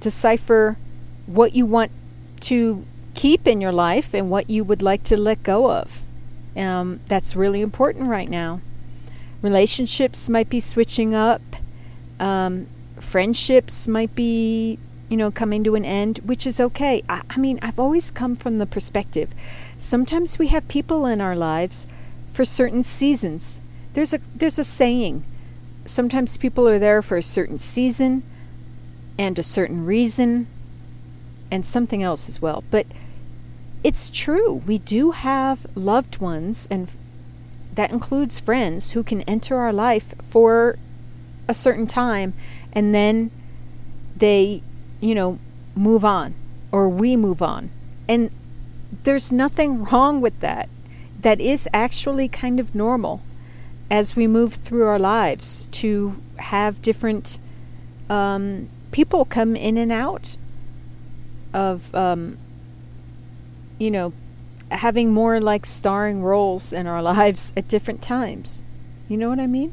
decipher 0.00 0.76
what 1.26 1.54
you 1.54 1.64
want 1.64 1.90
to 2.40 2.84
keep 3.14 3.46
in 3.46 3.60
your 3.60 3.72
life 3.72 4.14
and 4.14 4.30
what 4.30 4.50
you 4.50 4.64
would 4.64 4.82
like 4.82 5.04
to 5.04 5.16
let 5.16 5.42
go 5.42 5.70
of. 5.70 6.02
Um, 6.56 7.00
that's 7.06 7.34
really 7.34 7.60
important 7.60 8.08
right 8.08 8.28
now. 8.28 8.60
Relationships 9.42 10.28
might 10.28 10.48
be 10.48 10.60
switching 10.60 11.14
up. 11.14 11.42
Um, 12.20 12.66
friendships 13.00 13.88
might 13.88 14.14
be 14.14 14.78
you 15.08 15.18
know, 15.18 15.30
coming 15.30 15.62
to 15.62 15.74
an 15.74 15.84
end, 15.84 16.18
which 16.24 16.46
is 16.46 16.58
okay. 16.58 17.02
I, 17.08 17.22
I 17.30 17.38
mean, 17.38 17.58
I've 17.62 17.78
always 17.78 18.10
come 18.10 18.34
from 18.34 18.58
the 18.58 18.66
perspective 18.66 19.30
sometimes 19.84 20.38
we 20.38 20.48
have 20.48 20.66
people 20.68 21.06
in 21.06 21.20
our 21.20 21.36
lives 21.36 21.86
for 22.32 22.44
certain 22.44 22.82
seasons. 22.82 23.60
There's 23.92 24.14
a 24.14 24.20
there's 24.34 24.58
a 24.58 24.64
saying. 24.64 25.24
Sometimes 25.84 26.36
people 26.36 26.68
are 26.68 26.78
there 26.78 27.02
for 27.02 27.16
a 27.16 27.22
certain 27.22 27.58
season 27.58 28.22
and 29.18 29.38
a 29.38 29.42
certain 29.42 29.84
reason 29.84 30.46
and 31.50 31.64
something 31.64 32.02
else 32.02 32.28
as 32.28 32.40
well. 32.40 32.64
But 32.70 32.86
it's 33.82 34.08
true. 34.08 34.62
We 34.66 34.78
do 34.78 35.10
have 35.10 35.66
loved 35.74 36.18
ones 36.18 36.66
and 36.70 36.90
that 37.74 37.90
includes 37.90 38.40
friends 38.40 38.92
who 38.92 39.02
can 39.02 39.22
enter 39.22 39.58
our 39.58 39.72
life 39.72 40.14
for 40.22 40.78
a 41.48 41.54
certain 41.54 41.86
time 41.86 42.32
and 42.72 42.94
then 42.94 43.30
they, 44.16 44.62
you 45.00 45.14
know, 45.14 45.38
move 45.74 46.04
on 46.04 46.34
or 46.72 46.88
we 46.88 47.14
move 47.14 47.42
on. 47.42 47.70
And 48.08 48.30
there's 49.02 49.30
nothing 49.30 49.84
wrong 49.84 50.20
with 50.20 50.40
that. 50.40 50.68
That 51.20 51.40
is 51.40 51.68
actually 51.72 52.28
kind 52.28 52.58
of 52.58 52.74
normal 52.74 53.20
as 53.90 54.16
we 54.16 54.26
move 54.26 54.54
through 54.54 54.86
our 54.86 54.98
lives 54.98 55.68
to 55.72 56.20
have 56.36 56.82
different 56.82 57.38
um, 58.08 58.68
people 58.92 59.24
come 59.24 59.56
in 59.56 59.76
and 59.76 59.92
out 59.92 60.36
of, 61.52 61.94
um, 61.94 62.36
you 63.78 63.90
know, 63.90 64.12
having 64.70 65.12
more 65.12 65.40
like 65.40 65.66
starring 65.66 66.22
roles 66.22 66.72
in 66.72 66.86
our 66.86 67.02
lives 67.14 67.52
at 67.56 67.68
different 67.68 68.02
times. 68.02 68.62
You 69.08 69.16
know 69.16 69.28
what 69.28 69.38
I 69.38 69.46
mean? 69.46 69.72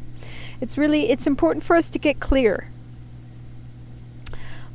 It's 0.60 0.78
really 0.78 1.10
it's 1.10 1.26
important 1.26 1.63
for 1.63 1.76
us 1.76 1.89
to 1.89 2.00
get 2.00 2.19
clear 2.19 2.69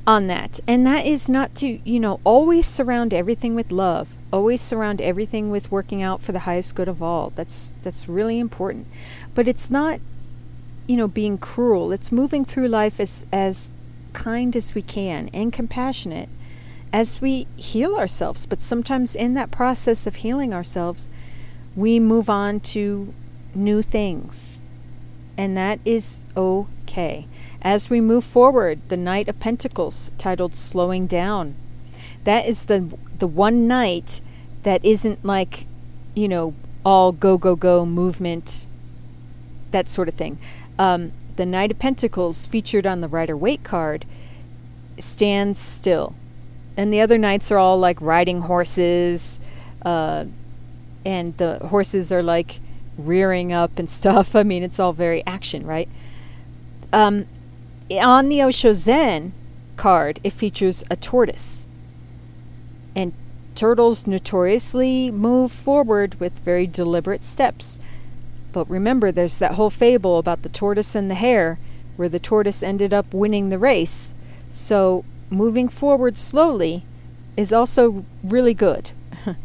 on 0.07 0.27
that. 0.29 0.61
And 0.67 0.87
that 0.87 1.07
is 1.07 1.29
not 1.29 1.55
to, 1.57 1.79
you 1.89 2.01
know, 2.01 2.21
always 2.25 2.67
surround 2.67 3.13
everything 3.13 3.55
with 3.55 3.71
love. 3.71 4.16
Always 4.33 4.61
surround 4.61 5.01
everything 5.01 5.51
with 5.51 5.71
working 5.71 6.03
out 6.03 6.21
for 6.21 6.33
the 6.33 6.41
highest 6.41 6.75
good 6.75 6.89
of 6.89 7.03
all. 7.03 7.33
That's 7.35 7.75
that's 7.83 8.09
really 8.09 8.39
important. 8.39 8.87
But 9.35 9.49
it's 9.49 9.71
not 9.71 10.01
you 10.87 10.97
know 10.97 11.09
being 11.09 11.39
cruel. 11.39 11.93
It's 11.93 12.11
moving 12.11 12.45
through 12.45 12.69
life 12.69 13.01
as 13.01 13.25
as 13.33 13.71
kind 14.13 14.57
as 14.57 14.75
we 14.75 14.83
can 14.83 15.29
and 15.35 15.53
compassionate 15.53 16.29
as 16.93 17.21
we 17.21 17.47
heal 17.57 17.97
ourselves. 17.97 18.47
But 18.47 18.63
sometimes 18.63 19.15
in 19.15 19.35
that 19.35 19.51
process 19.51 20.07
of 20.07 20.17
healing 20.17 20.55
ourselves, 20.55 21.09
we 21.75 22.01
move 22.01 22.31
on 22.31 22.61
to 22.61 23.13
new 23.55 23.83
things. 23.83 24.63
And 25.37 25.57
that 25.57 25.79
is 25.85 26.23
okay. 26.37 27.27
As 27.61 27.91
we 27.91 28.01
move 28.01 28.25
forward, 28.25 28.81
the 28.89 28.97
Knight 28.97 29.29
of 29.29 29.39
Pentacles, 29.39 30.13
titled 30.19 30.55
Slowing 30.55 31.07
Down, 31.07 31.55
that 32.27 32.47
is 32.47 32.67
the, 32.67 32.95
the 33.19 33.27
one 33.27 33.67
knight 33.67 34.21
that 34.63 34.85
isn't 34.85 35.25
like, 35.25 35.67
you 36.15 36.29
know, 36.29 36.55
all 36.85 37.11
go, 37.11 37.39
go, 37.39 37.57
go 37.57 37.85
movement, 37.85 38.67
that 39.71 39.89
sort 39.89 40.07
of 40.07 40.15
thing. 40.15 40.39
Um, 40.79 41.13
the 41.37 41.47
Knight 41.47 41.71
of 41.71 41.79
Pentacles, 41.79 42.47
featured 42.47 42.87
on 42.87 43.01
the 43.01 43.09
Rider 43.09 43.37
Waite 43.37 43.65
card, 43.65 44.05
stands 44.99 45.59
still 45.59 46.15
and 46.77 46.93
the 46.93 47.01
other 47.01 47.19
knights 47.19 47.51
are 47.51 47.59
all 47.59 47.79
like 47.79 48.01
riding 48.01 48.43
horses, 48.43 49.41
uh, 49.83 50.27
and 51.05 51.37
the 51.39 51.59
horses 51.59 52.13
are 52.13 52.23
like 52.23 52.61
rearing 52.99 53.53
up 53.53 53.79
and 53.79 53.89
stuff. 53.89 54.37
I 54.37 54.43
mean, 54.43 54.63
it's 54.63 54.79
all 54.79 54.93
very 54.93 55.25
action, 55.27 55.67
right? 55.67 55.89
Um, 56.93 57.27
on 57.91 58.29
the 58.29 58.43
Osho 58.43 58.73
Zen 58.73 59.33
card, 59.77 60.21
it 60.23 60.33
features 60.33 60.85
a 60.91 60.97
tortoise, 60.97 61.66
and 62.97 63.13
turtles 63.55 64.07
notoriously 64.07 65.11
move 65.11 65.53
forward 65.53 66.19
with 66.19 66.39
very 66.41 66.67
deliberate 66.67 67.25
steps. 67.25 67.79
But 68.53 68.69
remember, 68.71 69.13
there's 69.13 69.39
that 69.39 69.53
whole 69.53 69.71
fable 69.71 70.19
about 70.19 70.43
the 70.43 70.49
tortoise 70.49 70.95
and 70.95 71.11
the 71.11 71.15
hare, 71.15 71.59
where 71.97 72.09
the 72.09 72.19
tortoise 72.19 72.63
ended 72.63 72.95
up 72.95 73.13
winning 73.13 73.51
the 73.51 73.59
race. 73.59 74.15
So 74.51 75.05
moving 75.29 75.69
forward 75.69 76.17
slowly 76.17 76.85
is 77.37 77.53
also 77.53 78.05
really 78.25 78.55
good. 78.55 78.93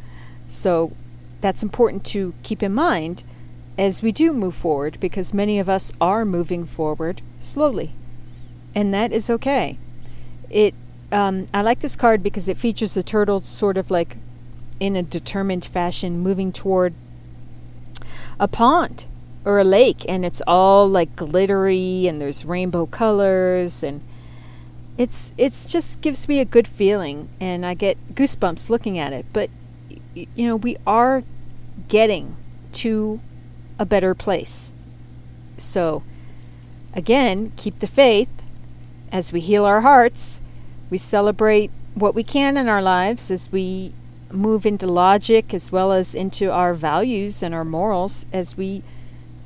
so 0.47 0.93
that's 1.41 1.61
important 1.61 2.05
to 2.05 2.33
keep 2.43 2.63
in 2.63 2.73
mind 2.73 3.23
as 3.77 4.01
we 4.01 4.11
do 4.11 4.31
move 4.31 4.55
forward 4.55 4.97
because 5.01 5.33
many 5.33 5.59
of 5.59 5.67
us 5.67 5.91
are 5.99 6.23
moving 6.23 6.65
forward 6.65 7.21
slowly. 7.39 7.91
And 8.73 8.93
that 8.93 9.11
is 9.11 9.29
okay. 9.29 9.77
It 10.49 10.73
um, 11.11 11.47
I 11.53 11.61
like 11.61 11.79
this 11.79 11.95
card 11.95 12.23
because 12.23 12.47
it 12.47 12.57
features 12.57 12.93
the 12.93 13.03
turtle 13.03 13.39
sort 13.41 13.77
of 13.77 13.91
like 13.91 14.17
in 14.79 14.95
a 14.95 15.03
determined 15.03 15.65
fashion 15.65 16.19
moving 16.19 16.51
toward 16.51 16.93
a 18.39 18.47
pond 18.47 19.05
or 19.45 19.59
a 19.59 19.63
lake 19.63 20.05
and 20.07 20.25
it's 20.25 20.41
all 20.47 20.87
like 20.87 21.15
glittery 21.15 22.07
and 22.07 22.19
there's 22.21 22.45
rainbow 22.45 22.85
colors 22.85 23.83
and 23.83 24.01
it's 24.97 25.33
it's 25.37 25.65
just 25.65 26.01
gives 26.01 26.27
me 26.27 26.39
a 26.39 26.45
good 26.45 26.67
feeling 26.67 27.29
and 27.39 27.65
I 27.65 27.73
get 27.73 27.97
goosebumps 28.15 28.69
looking 28.69 28.97
at 28.97 29.13
it. 29.13 29.25
But 29.33 29.49
y- 30.15 30.27
you 30.35 30.47
know, 30.47 30.55
we 30.55 30.77
are 30.85 31.23
getting 31.87 32.35
to 32.73 33.19
a 33.79 33.85
better 33.85 34.13
place. 34.13 34.73
So 35.57 36.03
again, 36.93 37.51
keep 37.55 37.79
the 37.79 37.87
faith 37.87 38.29
as 39.11 39.31
we 39.31 39.39
heal 39.39 39.65
our 39.65 39.81
hearts. 39.81 40.41
We 40.91 40.99
celebrate 40.99 41.71
what 41.95 42.13
we 42.13 42.23
can 42.23 42.57
in 42.57 42.67
our 42.67 42.81
lives 42.81 43.31
as 43.31 43.51
we 43.51 43.93
move 44.29 44.65
into 44.65 44.87
logic 44.87 45.53
as 45.53 45.71
well 45.71 45.91
as 45.91 46.13
into 46.13 46.51
our 46.51 46.73
values 46.73 47.41
and 47.41 47.55
our 47.55 47.65
morals 47.65 48.25
as 48.31 48.55
we 48.55 48.83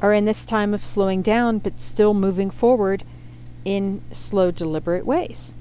are 0.02 0.12
in 0.12 0.26
this 0.26 0.46
time 0.46 0.74
of 0.74 0.84
slowing 0.84 1.22
down 1.22 1.60
but 1.60 1.80
still 1.80 2.14
moving 2.14 2.50
forward 2.50 3.04
in 3.64 4.02
slow, 4.12 4.52
deliberate 4.52 5.06
ways. 5.06 5.54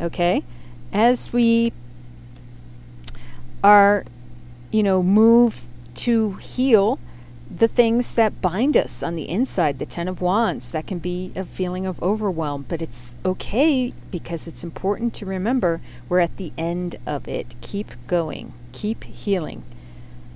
Okay? 0.00 0.44
As 0.92 1.32
we 1.32 1.72
are, 3.62 4.04
you 4.70 4.82
know, 4.82 5.02
move 5.02 5.64
to 5.94 6.32
heal 6.34 6.98
the 7.50 7.68
things 7.68 8.14
that 8.14 8.40
bind 8.40 8.76
us 8.76 9.02
on 9.02 9.14
the 9.14 9.28
inside, 9.28 9.78
the 9.78 9.86
Ten 9.86 10.08
of 10.08 10.20
Wands, 10.20 10.72
that 10.72 10.86
can 10.86 10.98
be 10.98 11.32
a 11.36 11.44
feeling 11.44 11.86
of 11.86 12.02
overwhelm, 12.02 12.64
but 12.68 12.82
it's 12.82 13.16
okay 13.24 13.92
because 14.10 14.46
it's 14.46 14.64
important 14.64 15.14
to 15.14 15.26
remember 15.26 15.80
we're 16.08 16.20
at 16.20 16.36
the 16.36 16.52
end 16.56 16.96
of 17.06 17.28
it. 17.28 17.54
Keep 17.60 18.06
going, 18.06 18.52
keep 18.72 19.04
healing, 19.04 19.62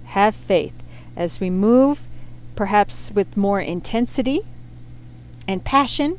have 0.07 0.35
faith. 0.35 0.75
As 1.17 1.41
we 1.41 1.51
move, 1.51 2.07
perhaps 2.55 3.11
with 3.11 3.37
more 3.37 3.61
intensity 3.61 4.43
and 5.49 5.65
passion, 5.65 6.19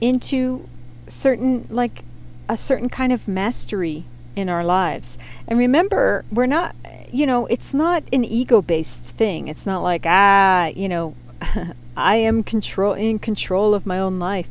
into 0.00 0.68
certain 1.06 1.66
like 1.70 2.02
a 2.48 2.56
certain 2.56 2.88
kind 2.88 3.12
of 3.12 3.28
mastery 3.28 4.04
in 4.36 4.48
our 4.48 4.64
lives. 4.64 5.16
And 5.46 5.58
remember, 5.58 6.24
we're 6.30 6.46
not 6.46 6.74
you 7.14 7.26
know, 7.26 7.46
it's 7.46 7.72
not 7.72 8.02
an 8.12 8.24
ego-based 8.24 9.14
thing. 9.14 9.46
It's 9.46 9.64
not 9.64 9.84
like 9.84 10.02
ah, 10.04 10.66
you 10.66 10.88
know, 10.88 11.14
I 11.96 12.16
am 12.16 12.42
control 12.42 12.92
in 12.94 13.20
control 13.20 13.72
of 13.72 13.86
my 13.86 14.00
own 14.00 14.18
life. 14.18 14.48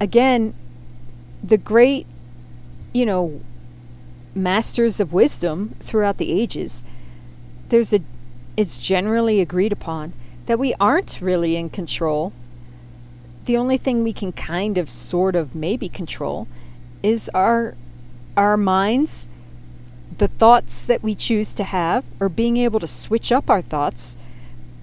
Again, 0.00 0.54
the 1.44 1.58
great, 1.58 2.06
you 2.94 3.04
know, 3.04 3.42
masters 4.34 4.98
of 4.98 5.12
wisdom 5.12 5.74
throughout 5.80 6.16
the 6.16 6.32
ages, 6.32 6.82
there's 7.68 7.92
a 7.92 8.00
it's 8.56 8.78
generally 8.78 9.38
agreed 9.38 9.70
upon 9.70 10.14
that 10.46 10.58
we 10.58 10.74
aren't 10.80 11.20
really 11.20 11.54
in 11.54 11.68
control 11.68 12.32
the 13.44 13.56
only 13.58 13.76
thing 13.76 14.02
we 14.02 14.12
can 14.12 14.32
kind 14.32 14.76
of 14.78 14.90
sort 14.90 15.36
of 15.36 15.54
maybe 15.54 15.88
control 15.88 16.48
is 17.02 17.30
our 17.34 17.76
our 18.36 18.56
minds 18.56 19.28
the 20.18 20.28
thoughts 20.28 20.84
that 20.86 21.02
we 21.02 21.14
choose 21.14 21.54
to 21.54 21.64
have 21.64 22.04
or 22.20 22.28
being 22.28 22.56
able 22.56 22.80
to 22.80 22.86
switch 22.86 23.32
up 23.32 23.48
our 23.48 23.62
thoughts 23.62 24.16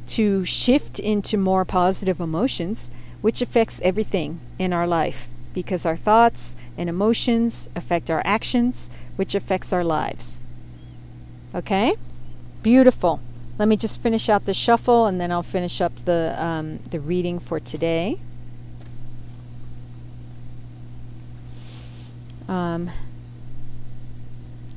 to 0.07 0.45
shift 0.45 0.99
into 0.99 1.37
more 1.37 1.65
positive 1.65 2.19
emotions 2.19 2.89
which 3.21 3.41
affects 3.41 3.81
everything 3.83 4.39
in 4.57 4.71
our 4.71 4.87
life 4.87 5.29
because 5.53 5.85
our 5.85 5.95
thoughts 5.95 6.55
and 6.77 6.89
emotions 6.89 7.69
affect 7.75 8.09
our 8.11 8.21
actions 8.25 8.89
which 9.15 9.33
affects 9.33 9.71
our 9.73 9.83
lives. 9.83 10.39
Okay? 11.53 11.95
Beautiful. 12.61 13.19
Let 13.57 13.67
me 13.67 13.77
just 13.77 14.01
finish 14.01 14.27
out 14.27 14.45
the 14.45 14.53
shuffle 14.53 15.05
and 15.05 15.19
then 15.19 15.31
I'll 15.31 15.43
finish 15.43 15.79
up 15.79 15.95
the 16.03 16.35
um, 16.37 16.79
the 16.89 16.99
reading 16.99 17.39
for 17.39 17.59
today. 17.59 18.19
Um, 22.47 22.91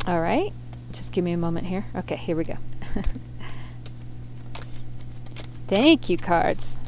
all 0.08 0.20
right, 0.22 0.54
just 0.90 1.12
give 1.12 1.22
me 1.22 1.32
a 1.32 1.36
moment 1.36 1.66
here. 1.66 1.84
Okay, 1.94 2.16
here 2.16 2.34
we 2.34 2.44
go. 2.44 2.56
Thank 5.66 6.08
you, 6.08 6.16
cards. 6.16 6.80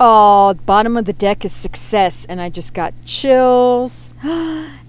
Oh, 0.00 0.54
bottom 0.66 0.96
of 0.96 1.04
the 1.04 1.12
deck 1.12 1.44
is 1.44 1.52
success, 1.52 2.24
and 2.24 2.40
I 2.40 2.48
just 2.48 2.74
got 2.74 2.92
chills. 3.04 4.14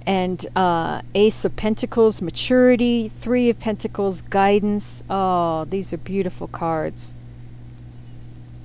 and 0.08 0.44
uh, 0.56 1.04
Ace 1.14 1.46
of 1.46 1.56
Pentacles, 1.56 2.20
maturity. 2.20 3.10
Three 3.10 3.48
of 3.52 3.60
Pentacles, 3.60 4.24
guidance. 4.24 5.04
Oh, 5.08 5.66
these 5.66 5.94
are 5.94 5.98
beautiful 5.98 6.48
cards. 6.48 7.14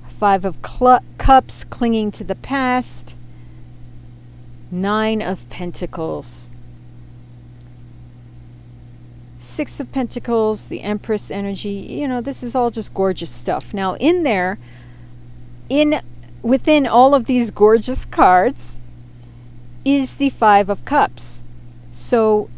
Five 0.07 0.43
of 0.43 0.57
cl- 0.65 1.03
Cups, 1.19 1.65
clinging 1.65 2.09
to 2.13 2.23
the 2.23 2.33
past. 2.33 3.15
Nine 4.71 5.21
of 5.21 5.49
Pentacles. 5.49 6.51
Six 9.39 9.79
of 9.79 9.91
Pentacles, 9.91 10.67
the 10.67 10.81
Empress 10.81 11.31
energy. 11.31 11.69
You 11.69 12.07
know, 12.07 12.21
this 12.21 12.43
is 12.43 12.55
all 12.55 12.69
just 12.69 12.93
gorgeous 12.93 13.31
stuff. 13.31 13.73
Now, 13.73 13.95
in 13.95 14.23
there, 14.23 14.59
in 15.69 16.01
within 16.41 16.85
all 16.87 17.13
of 17.13 17.25
these 17.25 17.51
gorgeous 17.51 18.05
cards 18.05 18.79
is 19.85 20.15
the 20.15 20.29
5 20.29 20.69
of 20.69 20.85
cups. 20.85 21.43
So 21.91 22.49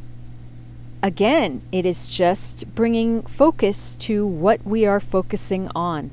again, 1.01 1.61
it 1.71 1.85
is 1.85 2.07
just 2.07 2.75
bringing 2.75 3.21
focus 3.23 3.95
to 3.95 4.25
what 4.25 4.63
we 4.65 4.85
are 4.85 4.99
focusing 4.99 5.69
on. 5.75 6.11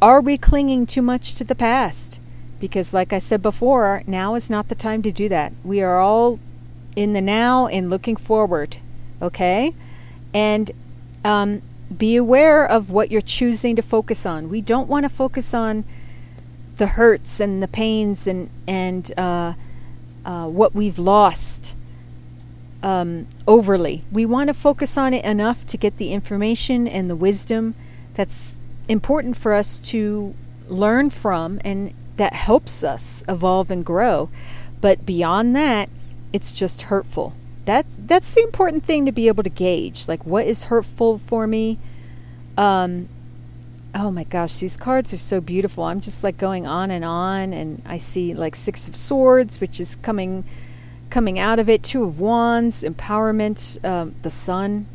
Are 0.00 0.20
we 0.20 0.38
clinging 0.38 0.86
too 0.86 1.02
much 1.02 1.34
to 1.36 1.44
the 1.44 1.54
past? 1.54 2.20
Because, 2.66 2.92
like 2.92 3.12
I 3.12 3.18
said 3.18 3.42
before, 3.42 4.02
now 4.06 4.34
is 4.34 4.50
not 4.50 4.68
the 4.68 4.74
time 4.74 5.00
to 5.02 5.12
do 5.12 5.28
that. 5.28 5.52
We 5.62 5.82
are 5.82 6.00
all 6.00 6.40
in 6.96 7.12
the 7.12 7.20
now 7.20 7.68
and 7.68 7.88
looking 7.88 8.16
forward, 8.16 8.78
okay? 9.22 9.72
And 10.34 10.70
um, 11.24 11.62
be 11.96 12.16
aware 12.16 12.66
of 12.66 12.90
what 12.90 13.12
you're 13.12 13.20
choosing 13.20 13.76
to 13.76 13.82
focus 13.82 14.26
on. 14.26 14.48
We 14.48 14.60
don't 14.60 14.88
want 14.88 15.04
to 15.04 15.08
focus 15.08 15.54
on 15.54 15.84
the 16.76 16.88
hurts 16.88 17.40
and 17.40 17.62
the 17.62 17.68
pains 17.68 18.26
and 18.26 18.50
and 18.66 19.16
uh, 19.16 19.52
uh, 20.24 20.46
what 20.48 20.74
we've 20.74 20.98
lost 20.98 21.76
um, 22.82 23.28
overly. 23.46 24.02
We 24.10 24.26
want 24.26 24.48
to 24.48 24.54
focus 24.54 24.98
on 24.98 25.14
it 25.14 25.24
enough 25.24 25.64
to 25.66 25.76
get 25.76 25.98
the 25.98 26.12
information 26.12 26.88
and 26.88 27.08
the 27.08 27.16
wisdom 27.16 27.74
that's 28.14 28.58
important 28.88 29.36
for 29.36 29.52
us 29.52 29.78
to 29.80 30.34
learn 30.68 31.10
from 31.10 31.60
and 31.64 31.94
that 32.16 32.32
helps 32.32 32.82
us 32.82 33.22
evolve 33.28 33.70
and 33.70 33.84
grow. 33.84 34.28
But 34.80 35.06
beyond 35.06 35.54
that, 35.56 35.88
it's 36.32 36.52
just 36.52 36.82
hurtful. 36.82 37.34
That 37.64 37.86
that's 37.98 38.32
the 38.32 38.42
important 38.42 38.84
thing 38.84 39.06
to 39.06 39.12
be 39.12 39.28
able 39.28 39.42
to 39.42 39.50
gauge. 39.50 40.08
Like 40.08 40.24
what 40.24 40.46
is 40.46 40.64
hurtful 40.64 41.18
for 41.18 41.46
me? 41.46 41.78
Um, 42.56 43.08
oh 43.94 44.10
my 44.10 44.24
gosh, 44.24 44.58
these 44.58 44.76
cards 44.76 45.12
are 45.12 45.18
so 45.18 45.40
beautiful. 45.40 45.84
I'm 45.84 46.00
just 46.00 46.22
like 46.22 46.36
going 46.36 46.66
on 46.66 46.90
and 46.90 47.04
on, 47.04 47.52
and 47.52 47.82
I 47.86 47.98
see 47.98 48.34
like 48.34 48.54
Six 48.54 48.88
of 48.88 48.94
Swords, 48.94 49.60
which 49.60 49.80
is 49.80 49.96
coming 49.96 50.44
coming 51.10 51.38
out 51.38 51.58
of 51.58 51.68
it. 51.68 51.82
Two 51.82 52.04
of 52.04 52.20
Wands, 52.20 52.82
empowerment, 52.82 53.84
um, 53.84 54.14
the 54.22 54.30
Sun, 54.30 54.86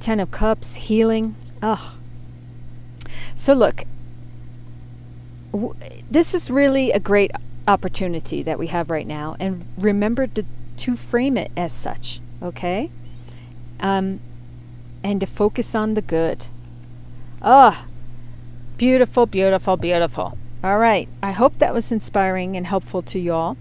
Ten 0.00 0.20
of 0.20 0.30
Cups, 0.30 0.76
healing. 0.76 1.34
Ugh. 1.62 1.96
So 3.34 3.54
look, 3.54 3.84
w- 5.52 5.74
this 6.10 6.34
is 6.34 6.50
really 6.50 6.92
a 6.92 7.00
great 7.00 7.30
opportunity 7.66 8.42
that 8.42 8.58
we 8.58 8.68
have 8.68 8.90
right 8.90 9.06
now, 9.06 9.36
and 9.38 9.64
remember 9.76 10.26
to 10.26 10.44
to 10.78 10.96
frame 10.96 11.36
it 11.36 11.50
as 11.56 11.72
such. 11.72 12.20
Okay. 12.42 12.90
Um, 13.80 14.20
and 15.02 15.20
to 15.20 15.26
focus 15.26 15.74
on 15.74 15.94
the 15.94 16.02
good. 16.02 16.46
Ah, 17.42 17.84
Beautiful, 18.78 19.26
beautiful, 19.26 19.76
beautiful. 19.76 20.38
All 20.62 20.78
right. 20.78 21.08
I 21.20 21.32
hope 21.32 21.58
that 21.58 21.74
was 21.74 21.90
inspiring 21.90 22.56
and 22.56 22.64
helpful 22.64 23.02
to 23.02 23.18
y'all. 23.18 23.56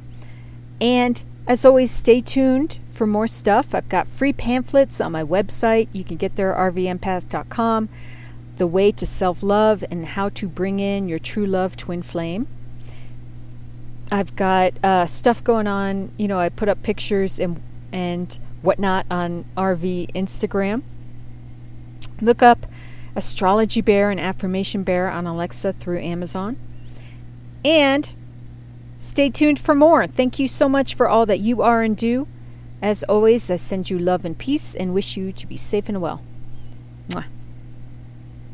And 0.79 1.23
as 1.47 1.65
always, 1.65 1.89
stay 1.89 2.21
tuned 2.21 2.77
for 2.93 3.07
more 3.07 3.25
stuff. 3.25 3.73
I've 3.73 3.89
got 3.89 4.07
free 4.07 4.31
pamphlets 4.31 5.01
on 5.01 5.11
my 5.11 5.23
website. 5.23 5.88
You 5.91 6.03
can 6.03 6.17
get 6.17 6.35
there 6.35 6.53
at 6.53 6.73
rvempath.com. 6.75 7.89
The 8.58 8.68
way 8.68 8.91
to 8.91 9.05
self 9.05 9.43
love 9.43 9.84
and 9.89 10.05
how 10.05 10.30
to 10.30 10.47
bring 10.47 10.80
in 10.80 11.08
your 11.08 11.20
true 11.20 11.45
love 11.45 11.78
twin 11.78 12.01
flame. 12.01 12.47
I've 14.12 14.36
got 14.36 14.74
uh, 14.84 15.05
stuff 15.05 15.43
going 15.43 15.68
on. 15.68 16.12
You 16.18 16.28
know, 16.28 16.39
I 16.39 16.49
put 16.49 16.70
up 16.70 16.82
pictures 16.84 17.39
and 17.39 17.62
and 17.91 18.38
whatnot 18.62 19.05
on 19.10 19.45
RV 19.55 20.12
Instagram. 20.14 20.82
Look 22.22 22.41
up 22.41 22.66
Astrology 23.16 23.82
Bear 23.82 24.12
and 24.12 24.20
Affirmation 24.20 24.84
Bear 24.84 25.10
on 25.10 25.26
Alexa 25.28 25.74
through 25.74 25.99
Amazon. 25.99 26.58
And 27.64 28.10
stay 28.99 29.30
tuned 29.30 29.60
for 29.60 29.76
more. 29.76 30.08
Thank 30.08 30.39
you 30.39 30.47
so 30.47 30.68
much 30.70 30.95
for 30.95 31.08
all 31.08 31.26
that 31.26 31.39
you 31.39 31.62
are 31.62 31.82
and 31.82 31.95
do. 31.95 32.28
As 32.82 33.03
always, 33.03 33.49
I 33.49 33.55
send 33.55 33.89
you 33.89 33.97
love 33.97 34.24
and 34.24 34.38
peace 34.38 34.76
and 34.76 34.93
wish 34.93 35.18
you 35.18 35.32
to 35.32 35.47
be 35.47 35.58
safe 35.58 35.89
and 35.89 35.99
well. 35.99 36.22
Mwah. 37.10 37.26